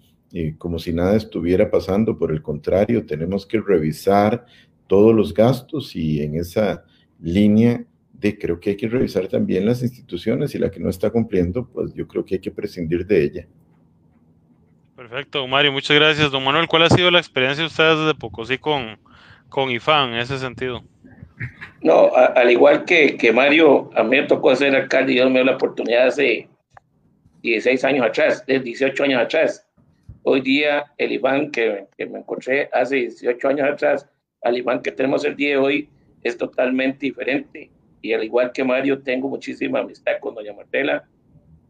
[0.57, 2.17] como si nada estuviera pasando.
[2.17, 4.45] Por el contrario, tenemos que revisar
[4.87, 6.83] todos los gastos y en esa
[7.19, 11.09] línea de creo que hay que revisar también las instituciones y la que no está
[11.09, 13.47] cumpliendo, pues yo creo que hay que prescindir de ella.
[14.95, 16.31] Perfecto, Mario, muchas gracias.
[16.31, 18.97] Don Manuel, ¿cuál ha sido la experiencia de ustedes desde Pocosí con,
[19.49, 20.83] con IFAN en ese sentido?
[21.81, 25.25] No, a, al igual que, que, Mario, a mí me tocó ser alcalde y yo
[25.29, 26.47] me dio la oportunidad hace
[27.41, 29.67] 16 años atrás, 18 años atrás,
[30.25, 34.09] Hoy día, el Iván que, que, me encontré hace 18 años atrás,
[34.41, 35.89] al Iván que tenemos el día de hoy,
[36.23, 37.69] es totalmente diferente.
[38.01, 41.03] Y al igual que Mario, tengo muchísima amistad con doña Martela,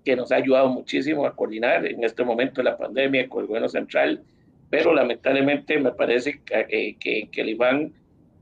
[0.05, 3.47] que nos ha ayudado muchísimo a coordinar en este momento de la pandemia con el
[3.47, 4.23] gobierno central,
[4.69, 7.91] pero lamentablemente me parece que, eh, que, que el Iván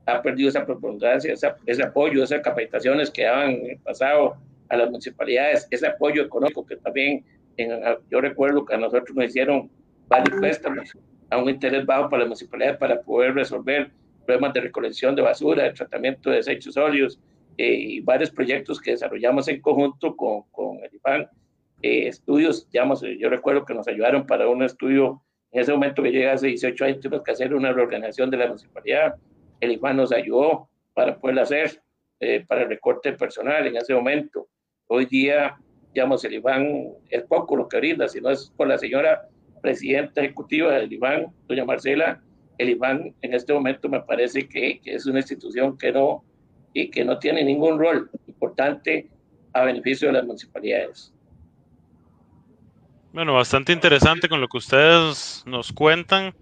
[0.07, 4.35] ha perdido esa preponderancia, ese apoyo, esas capacitaciones que daban en el pasado
[4.67, 7.23] a las municipalidades, ese apoyo económico que también,
[7.55, 9.69] en, yo recuerdo que a nosotros nos hicieron
[10.11, 10.91] varios préstamos
[11.29, 13.89] a un interés bajo para la municipalidad para poder resolver
[14.25, 17.17] problemas de recolección de basura, de tratamiento de desechos sólidos
[17.57, 21.29] eh, y varios proyectos que desarrollamos en conjunto con, con el IFAN.
[21.81, 26.11] Eh, estudios, digamos, yo recuerdo que nos ayudaron para un estudio En ese momento que
[26.11, 29.15] llega hace 18 años, tuvimos que hacer una reorganización de la municipalidad.
[29.61, 31.81] El IFAN nos ayudó para poderlo hacer,
[32.19, 34.47] eh, para el recorte personal en ese momento.
[34.87, 35.57] Hoy día,
[35.93, 39.29] digamos, el IFAN es poco lo que brinda, sino es con la señora
[39.61, 42.21] presidenta ejecutiva del IFAN, doña Marcela.
[42.57, 46.23] El IFAN en este momento me parece que, es una institución que no,
[46.73, 49.07] y que no tiene ningún rol importante
[49.53, 51.13] a beneficio de las municipalidades.
[53.13, 56.33] Bueno, bastante interesante con lo que ustedes nos cuentan.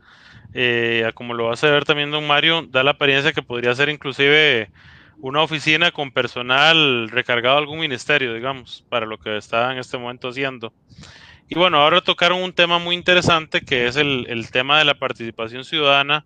[0.54, 3.90] Eh, como lo va a ver también don Mario, da la apariencia que podría ser
[3.90, 4.70] inclusive
[5.22, 9.98] una oficina con personal recargado a algún ministerio, digamos, para lo que está en este
[9.98, 10.74] momento haciendo.
[11.50, 14.94] Y bueno, ahora tocaron un tema muy interesante que es el, el tema de la
[14.94, 16.26] participación ciudadana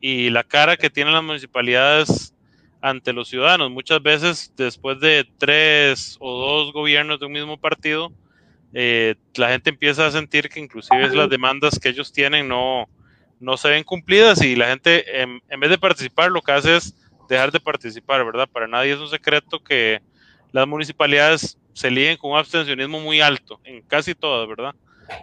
[0.00, 2.34] y la cara que tienen las municipalidades
[2.80, 3.70] ante los ciudadanos.
[3.70, 8.12] Muchas veces, después de tres o dos gobiernos de un mismo partido,
[8.74, 12.88] eh, la gente empieza a sentir que inclusive las demandas que ellos tienen no,
[13.40, 16.94] no se ven cumplidas y la gente en, vez de participar lo que hace es
[17.28, 18.48] dejar de participar, ¿verdad?
[18.50, 20.00] Para nadie es un secreto que
[20.52, 24.74] las municipalidades se líen con un abstencionismo muy alto, en casi todas, ¿verdad?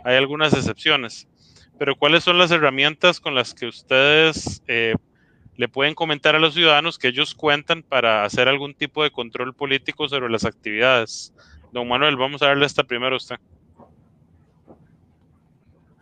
[0.06, 1.28] Hay algunas excepciones.
[1.78, 4.96] Pero ¿cuáles son las herramientas con las que ustedes eh,
[5.58, 9.54] le pueden comentar a los ciudadanos que ellos cuentan para hacer algún tipo de control
[9.54, 11.34] político sobre las actividades.
[11.74, 13.36] Don Manuel, vamos a darle esta primero a usted.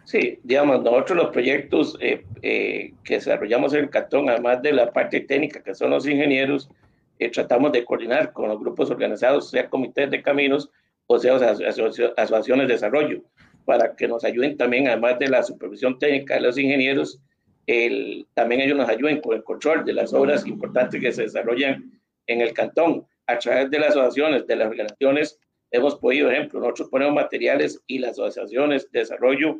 [0.06, 4.92] Sí, digamos, nosotros los proyectos eh, eh, que desarrollamos en el Cantón, además de la
[4.92, 6.70] parte técnica que son los ingenieros,
[7.20, 10.70] eh, tratamos de coordinar con los grupos organizados, sea comités de caminos
[11.08, 13.22] o sea asociaciones de desarrollo,
[13.66, 17.20] para que nos ayuden también, además de la supervisión técnica de los ingenieros,
[17.68, 21.92] el, también ellos nos ayuden con el control de las obras importantes que se desarrollan
[22.28, 23.06] en el cantón.
[23.28, 25.40] A través de las asociaciones, de las organizaciones,
[25.72, 29.58] hemos podido, ejemplo, nosotros ponemos materiales y las asociaciones de desarrollo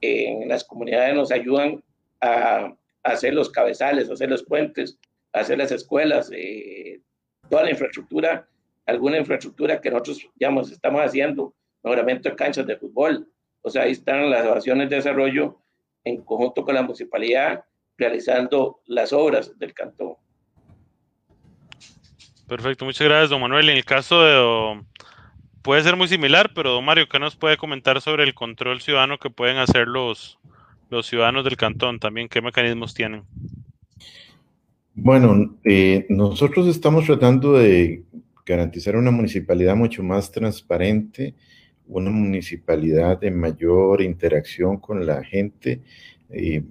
[0.00, 1.82] en las comunidades nos ayudan
[2.20, 4.98] a, hacer los cabezales, hacer los puentes,
[5.36, 7.00] hacer las escuelas, eh,
[7.48, 8.48] toda la infraestructura,
[8.86, 13.28] alguna infraestructura que nosotros ya estamos haciendo, mejoramiento de canchas de fútbol.
[13.62, 15.58] O sea, ahí están las asociaciones de desarrollo
[16.04, 17.64] en conjunto con la municipalidad
[17.98, 20.14] realizando las obras del cantón.
[22.46, 23.68] Perfecto, muchas gracias, don Manuel.
[23.68, 24.82] En el caso de,
[25.62, 29.18] puede ser muy similar, pero don Mario, ¿qué nos puede comentar sobre el control ciudadano
[29.18, 30.38] que pueden hacer los,
[30.88, 32.28] los ciudadanos del cantón también?
[32.28, 33.24] ¿Qué mecanismos tienen?
[34.98, 38.02] Bueno, eh, nosotros estamos tratando de
[38.46, 41.34] garantizar una municipalidad mucho más transparente,
[41.86, 45.82] una municipalidad de mayor interacción con la gente.
[46.34, 46.62] y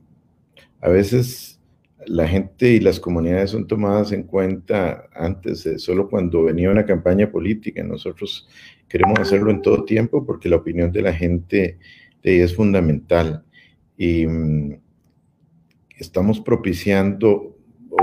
[0.81, 1.61] a veces
[2.07, 7.31] la gente y las comunidades son tomadas en cuenta antes, solo cuando venía una campaña
[7.31, 7.83] política.
[7.83, 8.47] Nosotros
[8.87, 11.77] queremos hacerlo en todo tiempo porque la opinión de la gente
[12.23, 13.45] es fundamental.
[13.97, 14.79] Y mm,
[15.99, 17.54] estamos propiciando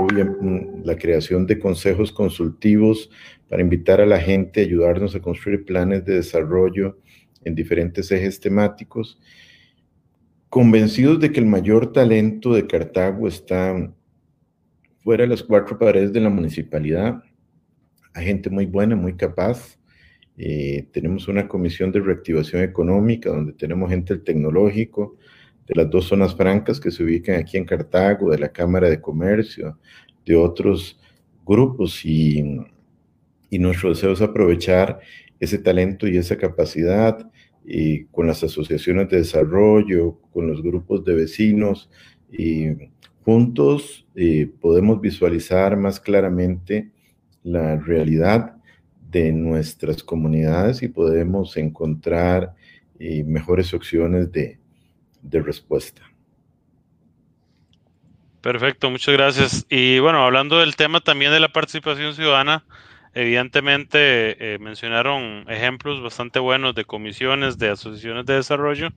[0.07, 3.09] la creación de consejos consultivos
[3.49, 6.97] para invitar a la gente a ayudarnos a construir planes de desarrollo
[7.43, 9.19] en diferentes ejes temáticos,
[10.49, 13.93] convencidos de que el mayor talento de Cartago está
[15.03, 17.21] fuera de las cuatro paredes de la municipalidad.
[18.13, 19.77] Hay gente muy buena, muy capaz.
[20.37, 25.17] Eh, tenemos una comisión de reactivación económica donde tenemos gente del tecnológico,
[25.67, 29.01] de las dos zonas francas que se ubican aquí en Cartago, de la Cámara de
[29.01, 29.79] Comercio,
[30.25, 30.99] de otros
[31.45, 32.43] grupos y,
[33.49, 34.99] y nuestro deseo es aprovechar
[35.39, 37.29] ese talento y esa capacidad
[37.65, 41.89] y con las asociaciones de desarrollo, con los grupos de vecinos
[42.31, 42.67] y
[43.23, 44.05] juntos
[44.59, 46.91] podemos visualizar más claramente
[47.43, 48.57] la realidad
[49.09, 52.55] de nuestras comunidades y podemos encontrar
[52.99, 54.59] eh, mejores opciones de,
[55.23, 56.01] de respuesta.
[58.41, 59.65] Perfecto, muchas gracias.
[59.69, 62.63] Y bueno, hablando del tema también de la participación ciudadana,
[63.15, 68.89] Evidentemente eh, mencionaron ejemplos bastante buenos de comisiones, de asociaciones de desarrollo.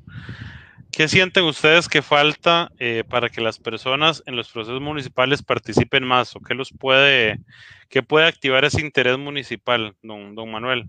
[0.91, 6.05] ¿Qué sienten ustedes que falta eh, para que las personas en los procesos municipales participen
[6.05, 7.41] más o qué los puede,
[7.91, 10.87] qué puede activar ese interés municipal, don, don Manuel?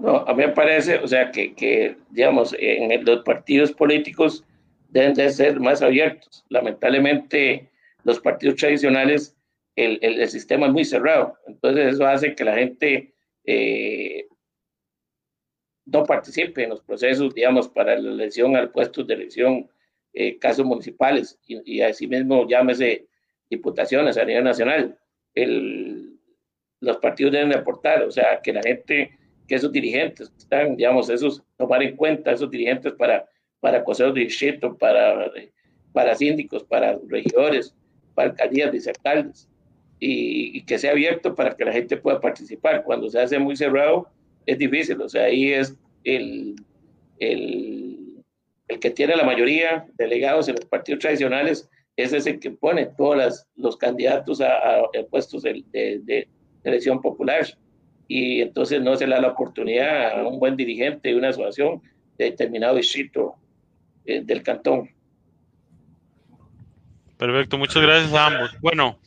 [0.00, 4.44] No, a mí me parece, o sea, que, que digamos, en los partidos políticos
[4.88, 6.44] deben de ser más abiertos.
[6.48, 7.68] Lamentablemente,
[8.04, 9.36] los partidos tradicionales
[9.76, 11.36] el, el, sistema es muy cerrado.
[11.46, 14.26] Entonces eso hace que la gente eh,
[15.86, 19.70] no participe en los procesos, digamos, para la elección al puesto de elección,
[20.12, 23.06] eh, casos municipales y, y asimismo llámese
[23.48, 24.98] diputaciones a nivel nacional.
[25.34, 26.18] El,
[26.80, 29.18] los partidos deben aportar, o sea, que la gente,
[29.50, 33.26] que esos dirigentes están, digamos, esos, tomar en cuenta esos dirigentes para
[33.60, 35.30] para consejos de distrito, para,
[35.92, 37.74] para síndicos, para regidores,
[38.14, 39.48] para alcaldías, vicealcaldes,
[39.98, 42.82] y, y que sea abierto para que la gente pueda participar.
[42.82, 44.08] Cuando se hace muy cerrado,
[44.46, 46.56] es difícil, o sea, ahí es el,
[47.18, 48.24] el,
[48.68, 52.86] el que tiene la mayoría delegados en los partidos tradicionales, ese es el que pone
[52.86, 56.28] todos los candidatos a, puestos de, de,
[56.64, 57.46] elección popular.
[58.12, 61.80] Y entonces no se le da la oportunidad a un buen dirigente de una asociación
[62.18, 63.36] de determinado distrito
[64.04, 64.90] eh, del cantón.
[67.16, 68.50] Perfecto, muchas gracias a ambos.
[68.60, 68.98] Bueno,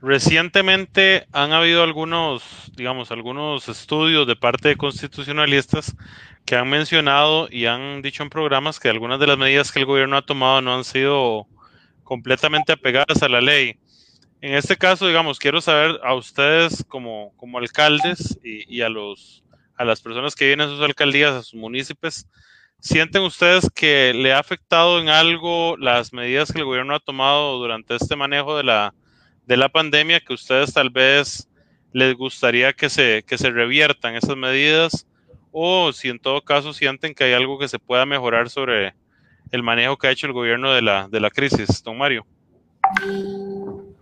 [0.00, 5.94] recientemente han habido algunos, digamos, algunos estudios de parte de constitucionalistas
[6.46, 9.84] que han mencionado y han dicho en programas que algunas de las medidas que el
[9.84, 11.46] gobierno ha tomado no han sido
[12.04, 13.76] completamente apegadas a la ley.
[14.40, 19.42] En este caso, digamos, quiero saber a ustedes como, como alcaldes y, a, los,
[19.76, 22.26] a las personas que vienen a sus alcaldías, a sus municipios,
[22.78, 27.58] ¿sienten ustedes que le ha afectado en algo las medidas que el gobierno ha tomado
[27.58, 28.94] durante este manejo de la,
[29.46, 31.48] de la pandemia, que ustedes tal vez
[31.92, 35.06] les gustaría que se, que se reviertan esas medidas?
[35.50, 38.94] O si en todo caso sienten que hay algo que se pueda mejorar sobre
[39.50, 42.26] el manejo que ha hecho el gobierno de la, de la crisis, don Mario.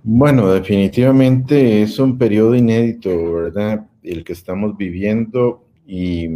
[0.07, 3.87] Bueno, definitivamente es un periodo inédito, ¿verdad?
[4.03, 6.29] El que estamos viviendo y,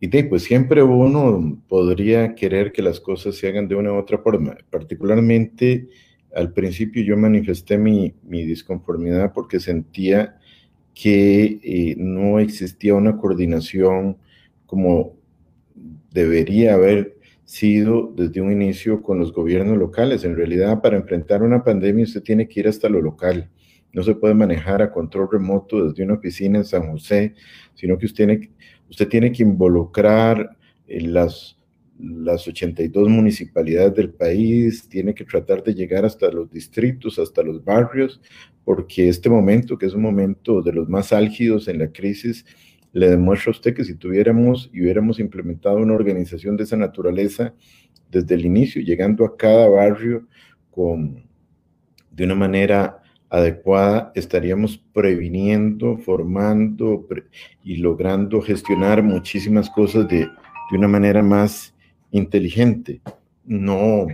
[0.00, 4.16] y pues siempre uno podría querer que las cosas se hagan de una u otra
[4.16, 4.56] forma.
[4.70, 5.88] Particularmente
[6.34, 10.38] al principio yo manifesté mi, mi disconformidad porque sentía
[10.94, 14.16] que eh, no existía una coordinación
[14.64, 15.18] como
[16.10, 17.17] debería haber
[17.48, 20.22] sido desde un inicio con los gobiernos locales.
[20.22, 23.48] En realidad, para enfrentar una pandemia usted tiene que ir hasta lo local.
[23.90, 27.34] No se puede manejar a control remoto desde una oficina en San José,
[27.74, 28.50] sino que usted tiene,
[28.90, 31.56] usted tiene que involucrar eh, las,
[31.98, 37.64] las 82 municipalidades del país, tiene que tratar de llegar hasta los distritos, hasta los
[37.64, 38.20] barrios,
[38.62, 42.44] porque este momento, que es un momento de los más álgidos en la crisis,
[42.98, 47.54] le demuestra a usted que si tuviéramos y hubiéramos implementado una organización de esa naturaleza
[48.10, 50.26] desde el inicio, llegando a cada barrio
[50.70, 51.22] con,
[52.10, 57.06] de una manera adecuada, estaríamos previniendo, formando
[57.62, 61.74] y logrando gestionar muchísimas cosas de, de una manera más
[62.10, 63.00] inteligente.
[63.44, 64.06] No,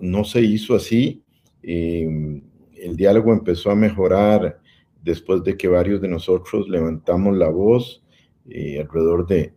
[0.00, 1.22] no se hizo así.
[1.62, 2.42] Eh,
[2.76, 4.60] el diálogo empezó a mejorar
[5.02, 8.02] después de que varios de nosotros levantamos la voz
[8.50, 9.52] eh, alrededor de,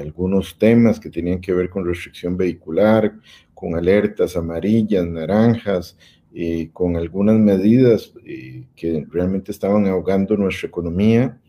[0.00, 3.12] algunos temas que tenían que ver con restricción vehicular,
[3.52, 5.98] con alertas amarillas, naranjas,
[6.32, 11.40] eh, con algunas medidas eh, que realmente estaban ahogando nuestra economía.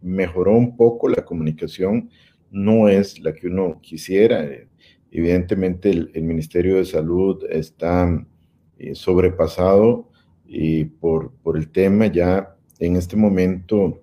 [0.00, 2.08] Mejoró un poco la comunicación,
[2.50, 4.48] no es la que uno quisiera.
[5.10, 8.26] Evidentemente el, Ministerio de Salud está
[8.94, 10.08] sobrepasado
[11.00, 14.00] por, por el tema, ya en este momento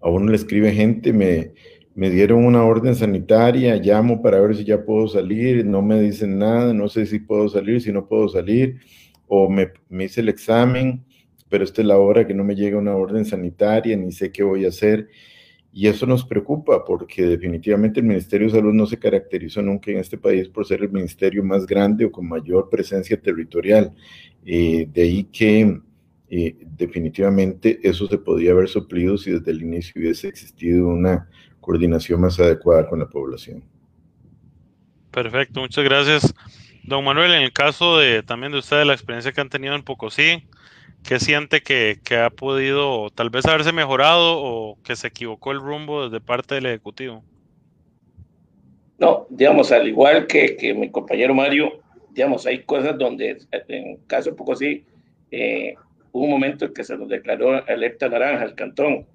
[0.00, 1.52] a uno le escribe gente, me,
[1.94, 6.38] me dieron una orden sanitaria, llamo para ver si ya puedo salir, no me dicen
[6.38, 8.80] nada, no sé si puedo salir, si no puedo salir,
[9.26, 11.04] o me, me hice el examen,
[11.48, 14.42] pero esta es la hora que no me llega una orden sanitaria, ni sé qué
[14.42, 15.08] voy a hacer.
[15.72, 19.98] Y eso nos preocupa porque definitivamente el Ministerio de Salud no se caracterizó nunca en
[19.98, 23.92] este país por ser el ministerio más grande o con mayor presencia territorial.
[24.44, 25.80] Eh, de ahí que
[26.28, 31.28] y definitivamente eso se podía haber suplido si desde el inicio hubiese existido una
[31.60, 33.62] coordinación más adecuada con la población.
[35.10, 36.34] Perfecto, muchas gracias.
[36.82, 39.82] Don Manuel, en el caso de también de usted, la experiencia que han tenido en
[39.82, 40.44] Pocosí,
[41.02, 45.60] ¿qué siente que, que, ha podido tal vez haberse mejorado o que se equivocó el
[45.60, 47.24] rumbo desde parte del Ejecutivo?
[48.98, 53.98] No, digamos, al igual que, que mi compañero Mario, digamos, hay cosas donde en el
[54.06, 54.84] caso de Pocosí,
[55.30, 55.74] eh,
[56.16, 59.06] hubo un momento en que se nos declaró alerta naranja al cantón.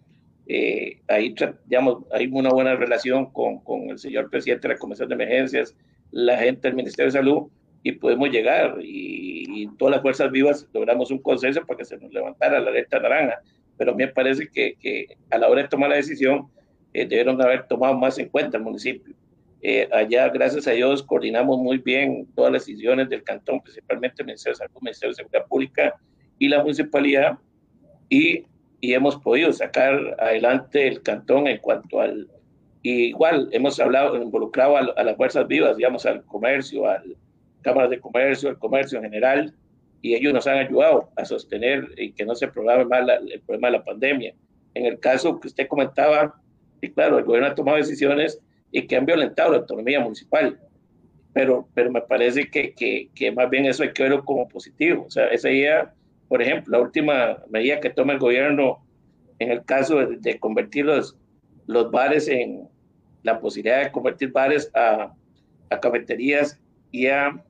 [0.48, 1.34] Eh, ahí,
[1.66, 5.76] digamos, hay una buena relación con, con, el señor presidente de la Comisión de Emergencias,
[6.12, 7.48] la gente del Ministerio de Salud,
[7.82, 8.78] y podemos llegar.
[8.82, 13.00] Y, todas las fuerzas vivas logramos un consenso para que se nos levantara la alerta
[13.00, 13.42] naranja.
[13.78, 16.48] Pero me parece que, que a la hora de tomar la decisión,
[16.94, 19.16] eh, debieron haber tomado más en cuenta el municipio.
[19.64, 24.28] Eh, allá, gracias a Dios, coordinamos muy bien todas las decisiones del cantón, principalmente el
[24.28, 25.96] Ministerio de Salud, el Ministerio de Seguridad Pública
[26.42, 27.38] y la municipalidad
[28.10, 28.46] y,
[28.80, 32.28] y hemos podido sacar adelante el cantón en cuanto al,
[32.82, 37.00] igual hemos hablado, involucrado a, las fuerzas vivas, digamos, al comercio, a
[37.62, 39.54] cámaras de comercio, al comercio en general,
[40.02, 43.68] y ellos nos han ayudado a sostener y que no se programe más el problema
[43.68, 44.34] de la pandemia.
[44.74, 46.42] En el caso que usted comentaba,
[46.82, 50.60] y claro, el gobierno ha tomado decisiones y que han violentado la autonomía municipal.
[51.34, 55.06] Pero, pero me parece que, que, que más bien eso hay que verlo como positivo.
[55.06, 55.94] O sea, esa idea,
[56.32, 58.82] por ejemplo, la última medida que toma el gobierno
[59.40, 61.18] en el caso de, convertir los,
[61.68, 62.70] los, bares en
[63.24, 65.14] la posibilidad de convertir bares a,
[65.70, 66.58] a cafeterías
[66.90, 67.44] y a,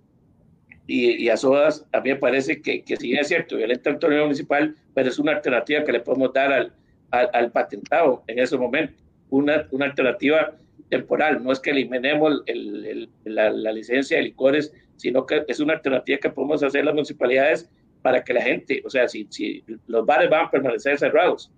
[0.88, 4.24] y, a sodas, a mí me parece que, que bien es cierto, violenta la autonomía
[4.24, 6.74] municipal, pero es una alternativa que le podemos dar al,
[7.12, 10.56] al, al patentado en ese momento, una, una alternativa
[10.90, 15.74] temporal, no es que eliminemos el, la, la, licencia de licores, sino que es una
[15.74, 17.70] alternativa que podemos hacer las municipalidades
[18.02, 21.52] para que la gente, o sea, si, si los bares van a permanecer cerrados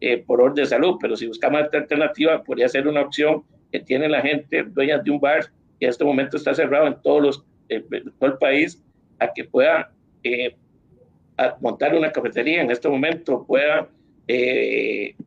[0.00, 3.80] eh, por orden de salud, pero si buscamos esta alternativa, podría ser una opción que
[3.80, 5.46] tiene la gente, dueñas de un bar,
[5.78, 7.84] que en este momento está cerrado en todos los, eh,
[8.18, 8.82] todo el país,
[9.18, 10.56] a que pueda eh,
[11.60, 13.88] montar una cafetería en este momento, pueda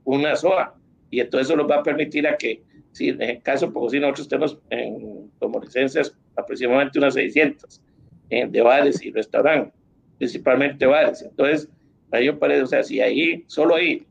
[0.06, 0.76] una SOA,
[1.12, 4.00] y entonces eso nos va a permitir a que Sí, en el caso porque si
[4.00, 7.82] nosotros tenemos en, como licencias aproximadamente unas 600
[8.30, 9.74] en, de bares y restaurantes,
[10.18, 11.22] principalmente bares.
[11.22, 11.70] Entonces,
[12.12, 14.06] a mí me parece, o sea, si ahí, solo ahí,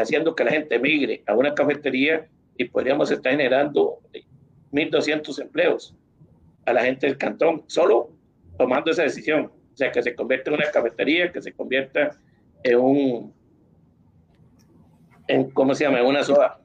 [0.00, 3.98] haciendo que la gente emigre a una cafetería y podríamos estar generando
[4.72, 5.94] 1.200 empleos
[6.66, 8.10] a la gente del cantón, solo
[8.58, 9.46] tomando esa decisión.
[9.72, 12.18] O sea, que se convierta en una cafetería, que se convierta
[12.62, 13.34] en un,
[15.54, 16.02] ¿cómo se llama?
[16.02, 16.62] Una soda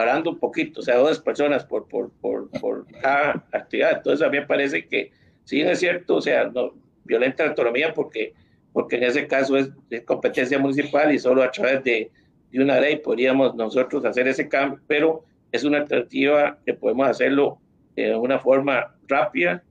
[0.00, 3.98] hablando un poquito, o sea, dos personas por, por, por, por cada actividad.
[3.98, 5.12] Entonces, a mí me parece que
[5.44, 6.72] sí es cierto, o sea, no,
[7.10, 8.32] violenta la autonomía porque,
[8.72, 9.70] porque en ese caso es
[10.06, 12.10] competencia municipal y solo a través de,
[12.54, 17.58] una ley podríamos nosotros hacer ese cambio, pero es una alternativa que podemos hacerlo
[17.94, 19.62] de una forma rápida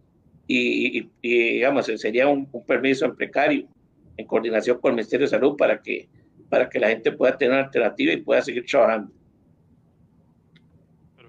[0.48, 3.68] y, digamos, sería un, un, permiso en precario
[4.18, 6.08] en coordinación con el Ministerio de Salud para que,
[6.50, 9.12] para que la gente pueda tener una alternativa y pueda seguir trabajando.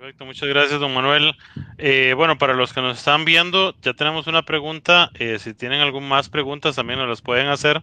[0.01, 1.37] Perfecto, muchas gracias, don Manuel.
[1.77, 5.11] Eh, bueno, para los que nos están viendo, ya tenemos una pregunta.
[5.13, 7.83] Eh, si tienen algún más preguntas, también nos las pueden hacer.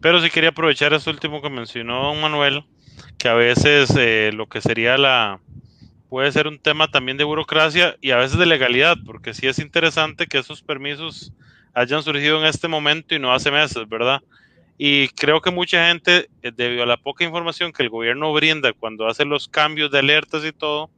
[0.00, 2.62] Pero sí quería aprovechar esto último que mencionó don Manuel,
[3.18, 5.40] que a veces eh, lo que sería la.
[6.08, 9.58] puede ser un tema también de burocracia y a veces de legalidad, porque sí es
[9.58, 11.32] interesante que esos permisos
[11.74, 14.22] hayan surgido en este momento y no hace meses, ¿verdad?
[14.78, 19.08] Y creo que mucha gente, debido a la poca información que el gobierno brinda cuando
[19.08, 20.90] hace los cambios de alertas y todo,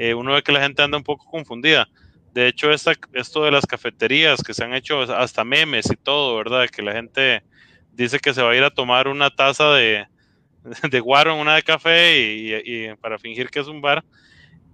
[0.00, 1.86] eh, uno ve que la gente anda un poco confundida.
[2.32, 6.38] De hecho, esta, esto de las cafeterías que se han hecho hasta memes y todo,
[6.38, 6.70] ¿verdad?
[6.70, 7.42] Que la gente
[7.92, 10.06] dice que se va a ir a tomar una taza de,
[10.90, 14.02] de guaro una de café y, para fingir que es un bar.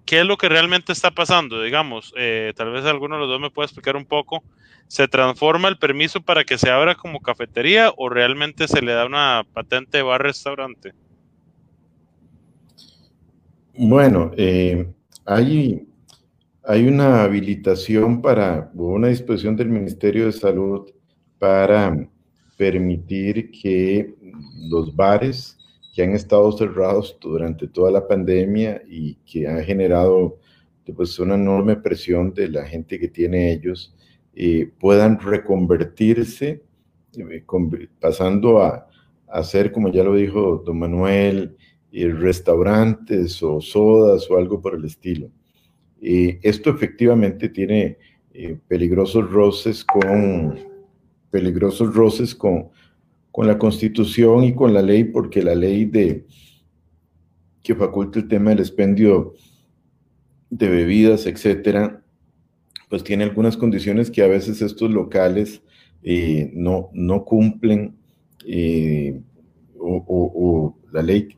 [0.05, 1.61] ¿Qué es lo que realmente está pasando?
[1.61, 4.45] Digamos, eh, tal vez alguno de los dos me pueda explicar un poco.
[4.87, 9.05] ¿Se transforma el permiso para que se abra como cafetería o realmente se le da
[9.05, 10.93] una patente de bar-restaurante?
[13.77, 14.87] Bueno, eh,
[15.27, 15.87] hay,
[16.65, 20.89] hay una habilitación para, una disposición del Ministerio de Salud
[21.39, 22.09] para
[22.57, 24.15] permitir que
[24.71, 25.59] los bares
[25.95, 30.39] que han estado cerrados durante toda la pandemia y que han generado
[30.95, 33.95] pues, una enorme presión de la gente que tiene ellos,
[34.35, 36.63] eh, puedan reconvertirse,
[37.17, 37.45] eh,
[37.99, 38.87] pasando a,
[39.27, 41.57] a ser, como ya lo dijo don Manuel,
[42.05, 45.31] restaurantes o sodas o algo por el estilo.
[46.01, 47.97] esto efectivamente tiene
[48.35, 50.59] eh, peligrosos roces con
[51.31, 52.69] peligrosos roces con,
[53.33, 56.27] con la constitución y con la ley, porque la ley de
[57.63, 59.35] que faculta el tema del expendio
[60.51, 62.03] de bebidas, etcétera,
[62.89, 65.63] pues tiene algunas condiciones que a veces estos locales
[66.03, 67.97] eh, no, no cumplen
[68.47, 69.21] eh,
[69.79, 71.37] o, o, la ley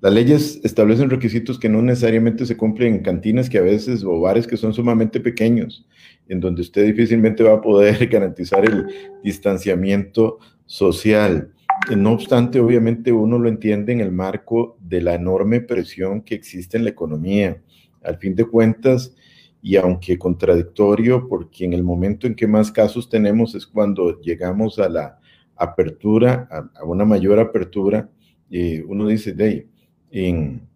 [0.00, 4.18] las leyes establecen requisitos que no necesariamente se cumplen en cantinas que a veces o
[4.18, 5.86] bares que son sumamente pequeños,
[6.26, 8.86] en donde usted difícilmente va a poder garantizar el
[9.22, 11.52] distanciamiento social.
[11.94, 16.78] No obstante, obviamente uno lo entiende en el marco de la enorme presión que existe
[16.78, 17.60] en la economía.
[18.02, 19.14] Al fin de cuentas,
[19.62, 24.78] y aunque contradictorio, porque en el momento en que más casos tenemos es cuando llegamos
[24.78, 25.18] a la
[25.56, 28.08] apertura, a, una mayor apertura,
[28.50, 29.68] eh, uno dice, de
[30.10, 30.68] en,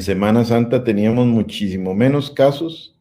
[0.00, 2.96] Semana Santa teníamos muchísimo menos casos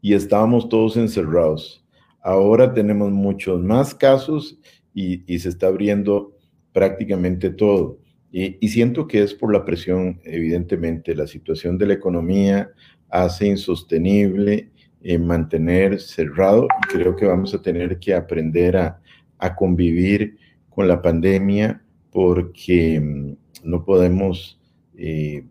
[0.00, 1.84] y estábamos todos encerrados.
[2.20, 4.58] Ahora tenemos muchos más casos
[4.92, 6.36] y, se está abriendo
[6.72, 7.98] prácticamente todo.
[8.32, 12.70] Y, siento que es por la presión, evidentemente, la situación de la economía
[13.10, 14.70] hace insostenible
[15.02, 16.66] eh, mantener cerrado.
[16.90, 19.00] Creo que vamos a tener que aprender a,
[19.38, 20.36] a convivir
[20.68, 21.80] con la pandemia
[22.10, 24.58] porque mm, no podemos
[24.96, 25.44] eh,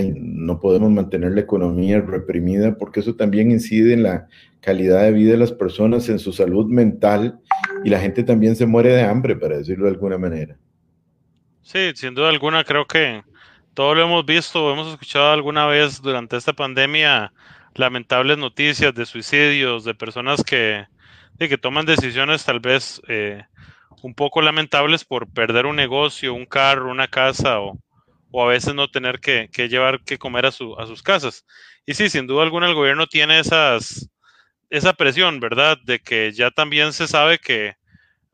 [0.00, 4.26] no podemos mantener la economía reprimida porque eso también incide en la
[4.60, 7.38] calidad de vida de las personas, en su salud mental
[7.84, 10.56] y la gente también se muere de hambre, para decirlo de alguna manera.
[11.62, 13.22] Sí, sin duda alguna creo que
[13.74, 17.32] todo lo hemos visto, hemos escuchado alguna vez durante esta pandemia
[17.74, 20.86] lamentables noticias de suicidios, de personas que,
[21.38, 23.42] que toman decisiones tal vez eh,
[24.02, 27.78] un poco lamentables por perder un negocio, un carro, una casa o,
[28.32, 31.46] o a veces no tener que, llevar que comer a, su, a sus casas.
[31.86, 35.78] Y sí, sin duda alguna el gobierno tiene esa presión, ¿verdad?
[35.84, 37.76] De que ya también se sabe que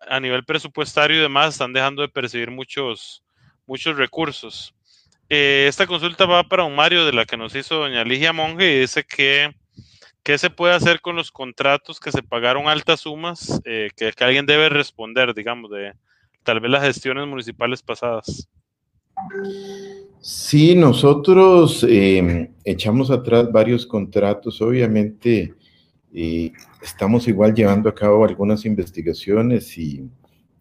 [0.08, 3.22] a nivel presupuestario y demás están dejando de percibir muchos,
[3.66, 4.74] muchos recursos.
[5.28, 8.72] Eh, esta consulta va para un Mario de la que nos hizo doña Ligia Monge
[8.72, 9.52] y dice que
[10.22, 14.24] qué se puede hacer con los contratos que se pagaron altas sumas, eh, que, que,
[14.24, 15.92] alguien debe responder, digamos, de
[16.44, 18.48] tal vez las gestiones municipales pasadas.
[20.20, 25.54] Sí, nosotros em, echamos atrás varios contratos, obviamente
[26.12, 26.52] y
[26.82, 30.08] estamos igual llevando a cabo algunas investigaciones y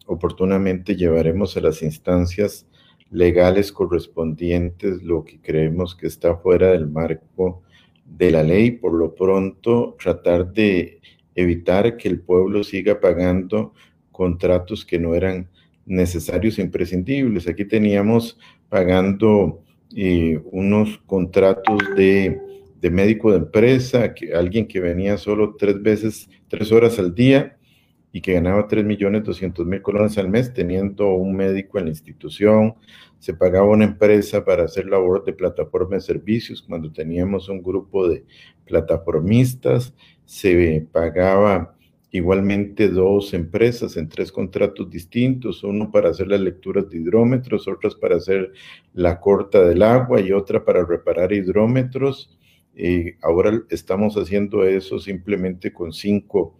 [0.06, 2.66] oportunamente llevaremos a las instancias
[3.10, 7.62] legales correspondientes lo que creemos que está fuera del marco
[8.04, 8.72] de la ley.
[8.72, 11.00] Por lo pronto, tratar de
[11.34, 13.72] evitar que el pueblo siga pagando
[14.12, 15.48] contratos que no eran
[15.88, 17.48] necesarios e imprescindibles.
[17.48, 19.62] Aquí teníamos pagando
[19.96, 22.38] eh, unos contratos de,
[22.80, 27.58] de, médico de empresa, que, alguien que venía solo tres veces, tres horas al día
[28.12, 31.90] y que ganaba 3 millones 200 mil colones al mes teniendo un médico en la
[31.90, 32.74] institución.
[33.18, 38.08] Se pagaba una empresa para hacer labor de plataforma de servicios cuando teníamos un grupo
[38.08, 38.24] de
[38.64, 39.94] plataformistas.
[40.24, 41.77] Se pagaba
[42.10, 47.94] igualmente dos empresas en tres contratos distintos, uno para hacer las lecturas de hidrómetros, otras
[47.94, 48.52] para hacer
[48.94, 52.36] la corta del agua y otra para reparar hidrómetros.
[52.74, 56.56] y ahora estamos haciendo eso simplemente con cinco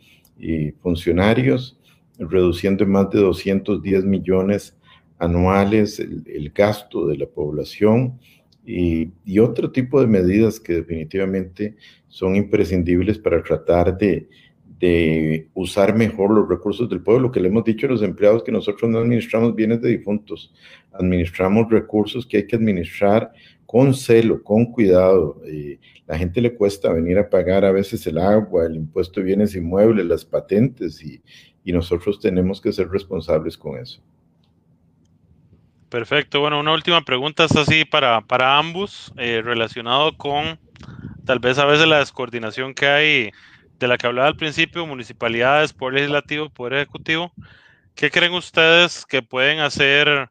[0.81, 1.79] funcionarios,
[2.19, 4.77] reduciendo en más de 210 millones
[5.19, 8.19] anuales el, gasto de la población
[8.65, 11.77] y, y otro tipo de medidas que definitivamente
[12.09, 14.29] son imprescindibles para tratar de,
[14.79, 18.53] de usar mejor los recursos del pueblo, que le hemos dicho a los empleados que
[18.53, 20.53] nosotros no administramos bienes de difuntos,
[20.93, 23.33] administramos recursos que hay que administrar
[23.67, 25.43] con celo, con cuidado.
[25.47, 29.27] Eh, la gente le cuesta venir a pagar a veces el agua, el impuesto de
[29.27, 31.21] bienes inmuebles, las patentes, y,
[31.65, 34.01] y nosotros tenemos que ser responsables con eso.
[35.89, 36.41] Perfecto.
[36.41, 40.59] Bueno, una última pregunta es así para, para ambos, eh, relacionado con
[41.25, 43.31] tal vez a veces la descoordinación que hay
[43.79, 47.33] de la que hablaba al principio, municipalidades, poder legislativo, poder ejecutivo,
[47.95, 50.31] ¿qué creen ustedes que pueden hacer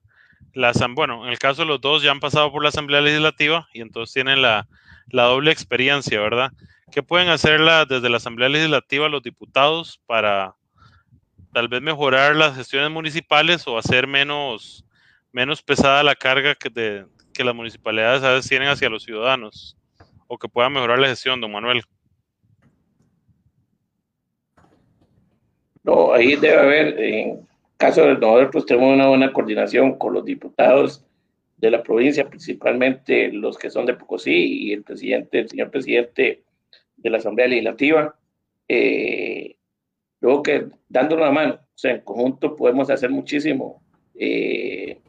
[0.54, 3.68] las, bueno, en el caso de los dos ya han pasado por la Asamblea Legislativa
[3.74, 4.68] y entonces tienen la,
[5.12, 6.52] doble experiencia, ¿verdad?
[6.91, 10.56] ¿Qué pueden hacer desde la Asamblea Legislativa los diputados para
[11.54, 14.84] tal vez mejorar las gestiones municipales o hacer menos,
[15.32, 19.78] menos pesada la carga que, de, que las municipalidades a veces tienen hacia los ciudadanos?
[20.28, 21.84] O que puedan mejorar la gestión, don Manuel.
[25.88, 31.06] No, ahí debe haber, en caso de nosotros tenemos una buena coordinación con los diputados
[31.56, 36.44] de la provincia, principalmente los que son de Pocosí y el presidente, el señor presidente
[36.98, 38.20] de la Asamblea Legislativa.
[38.68, 39.56] Eh,
[40.20, 43.82] luego que dando una mano, o sea, en conjunto podemos hacer muchísimo
[44.14, 45.00] eh,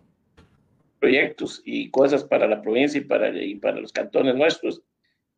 [1.01, 4.81] proyectos y cosas para la provincia y para, y para los cantones nuestros,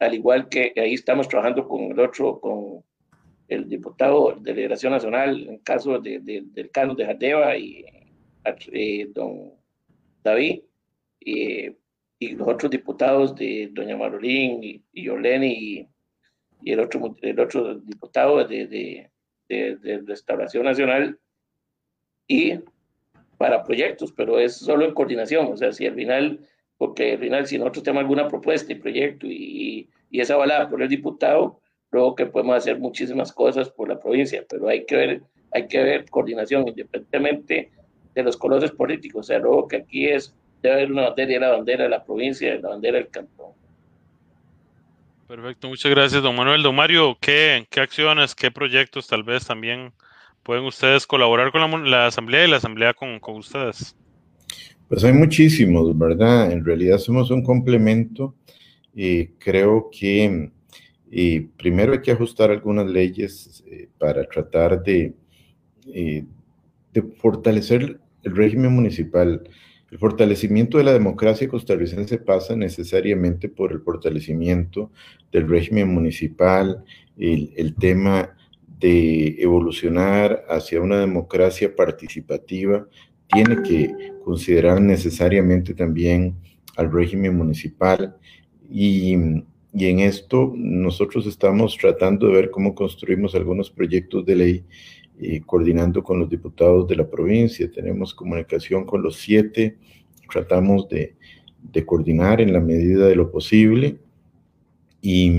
[0.00, 2.84] al igual que ahí estamos trabajando con el otro, con
[3.50, 7.84] el diputado de Liberación Nacional, en caso de, del caso de Jateva y
[8.72, 9.52] eh, don
[10.22, 10.62] David,
[11.18, 15.08] y los otros diputados de doña Marolín y, y
[16.62, 19.10] y, el, otro, el otro diputado de, de,
[19.48, 21.18] de, Restauración Nacional,
[22.28, 22.60] y
[23.36, 26.40] para proyectos, pero es solo en coordinación, o sea, si al final,
[26.78, 30.82] porque al final si nosotros tenemos alguna propuesta y proyecto y, y es avalada por
[30.82, 31.59] el diputado,
[31.90, 35.22] Luego que podemos hacer muchísimas cosas por la provincia, pero hay que ver,
[35.52, 37.70] hay que ver coordinación independientemente
[38.14, 39.20] de los colores políticos.
[39.20, 42.54] O sea, luego que aquí es, debe haber una bandera, la bandera de la provincia
[42.54, 43.52] y la bandera del cantón.
[45.26, 46.62] Perfecto, muchas gracias, don Manuel.
[46.62, 49.92] Don Mario, ¿qué, qué acciones, qué proyectos tal vez también
[50.42, 53.96] pueden ustedes colaborar con la, la Asamblea y la Asamblea con, con ustedes?
[54.88, 56.50] Pues hay muchísimos, ¿verdad?
[56.50, 58.34] En realidad somos un complemento
[58.92, 60.50] y creo que
[61.10, 65.12] y primero hay que ajustar algunas leyes eh, para tratar de,
[65.92, 66.24] eh,
[66.92, 69.42] de fortalecer el régimen municipal.
[69.90, 74.92] El fortalecimiento de la democracia costarricense pasa necesariamente por el fortalecimiento
[75.32, 76.84] del régimen municipal,
[77.18, 78.36] el, el tema
[78.78, 82.86] de evolucionar hacia una democracia participativa
[83.26, 86.36] tiene que considerar necesariamente también
[86.76, 88.16] al régimen municipal
[88.70, 89.16] y,
[89.72, 94.64] y, en esto nosotros estamos tratando de ver cómo construimos algunos proyectos de ley
[95.20, 97.70] eh, coordinando con los diputados de la provincia.
[97.70, 99.76] Tenemos comunicación con los siete,
[100.30, 101.14] tratamos de,
[101.62, 103.98] de coordinar en la medida de lo posible
[105.02, 105.30] y,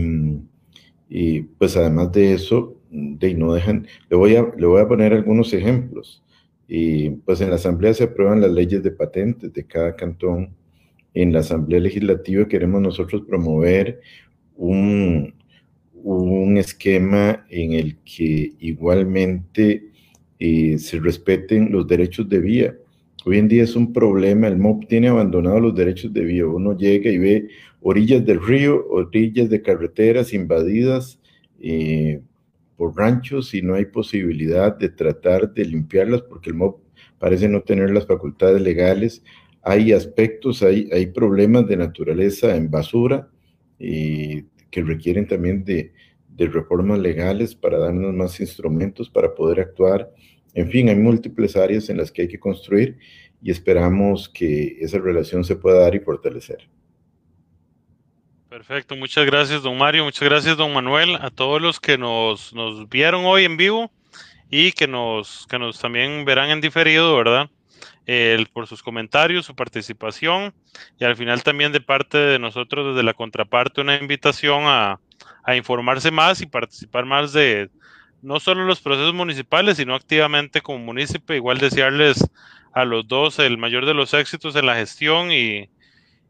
[1.09, 5.13] y pues además de eso, de no dejan, le voy a, le voy a poner
[5.13, 6.23] algunos ejemplos.
[6.67, 10.55] Y pues en la Asamblea se aprueban las leyes de patentes de cada cantón.
[11.14, 13.99] En la Asamblea Legislativa queremos nosotros promover
[14.55, 15.34] un,
[15.93, 19.91] un esquema en el que igualmente
[20.39, 22.76] eh, se respeten los derechos de vía.
[23.26, 26.47] Hoy en día es un problema, el MOP tiene abandonado los derechos de vía.
[26.47, 27.47] Uno llega y ve
[27.82, 31.20] orillas del río, orillas de carreteras invadidas
[31.59, 32.22] eh,
[32.76, 36.78] por ranchos y no hay posibilidad de tratar de limpiarlas porque el MOB
[37.20, 39.24] parece no tener las facultades legales.
[39.64, 43.30] Hay aspectos, hay, hay problemas de naturaleza en basura
[43.78, 45.93] y que requieren también de,
[46.30, 50.09] de reformas legales para darnos más instrumentos para poder actuar.
[50.53, 52.97] En fin, hay múltiples áreas en las que hay que construir
[53.41, 56.70] y esperamos que esa relación se pueda dar y fortalecer.
[58.49, 62.89] Perfecto, muchas gracias, don Mario, muchas gracias, don Manuel, a todos los que nos, nos
[62.89, 63.91] vieron hoy en vivo
[64.49, 67.49] y que nos, que nos también verán en diferido, ¿verdad?
[68.54, 70.54] Por sus comentarios, su participación
[70.99, 74.99] y al final también de parte de nosotros desde la contraparte una invitación a,
[75.56, 77.70] informarse más y participar más de
[78.22, 82.24] no solo los procesos municipales, sino activamente como municipio, igual desearles
[82.74, 85.70] a los dos el mayor de los éxitos en la gestión y,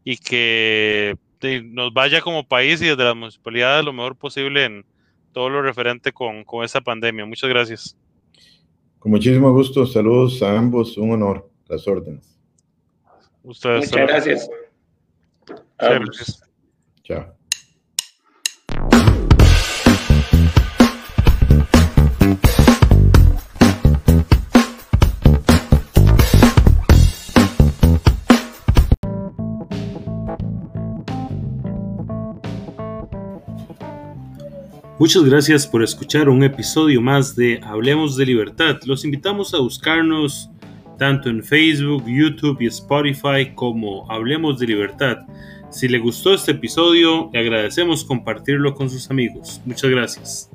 [0.04, 1.16] y que
[1.64, 4.84] nos vaya como país y desde las municipalidades lo mejor posible en
[5.32, 7.26] todo lo referente con, con esta pandemia.
[7.26, 7.96] Muchas gracias.
[8.98, 9.86] Con muchísimo gusto.
[9.86, 10.96] Saludos a ambos.
[10.96, 11.51] Un honor.
[11.72, 12.38] Las órdenes.
[13.42, 14.50] Ustedes, Muchas gracias.
[17.02, 17.34] Chao.
[34.98, 38.78] Muchas gracias por escuchar un episodio más de Hablemos de Libertad.
[38.84, 40.50] Los invitamos a buscarnos
[41.02, 45.16] tanto en Facebook, YouTube y Spotify como Hablemos de Libertad.
[45.68, 49.60] Si le gustó este episodio, le agradecemos compartirlo con sus amigos.
[49.64, 50.50] Muchas gracias.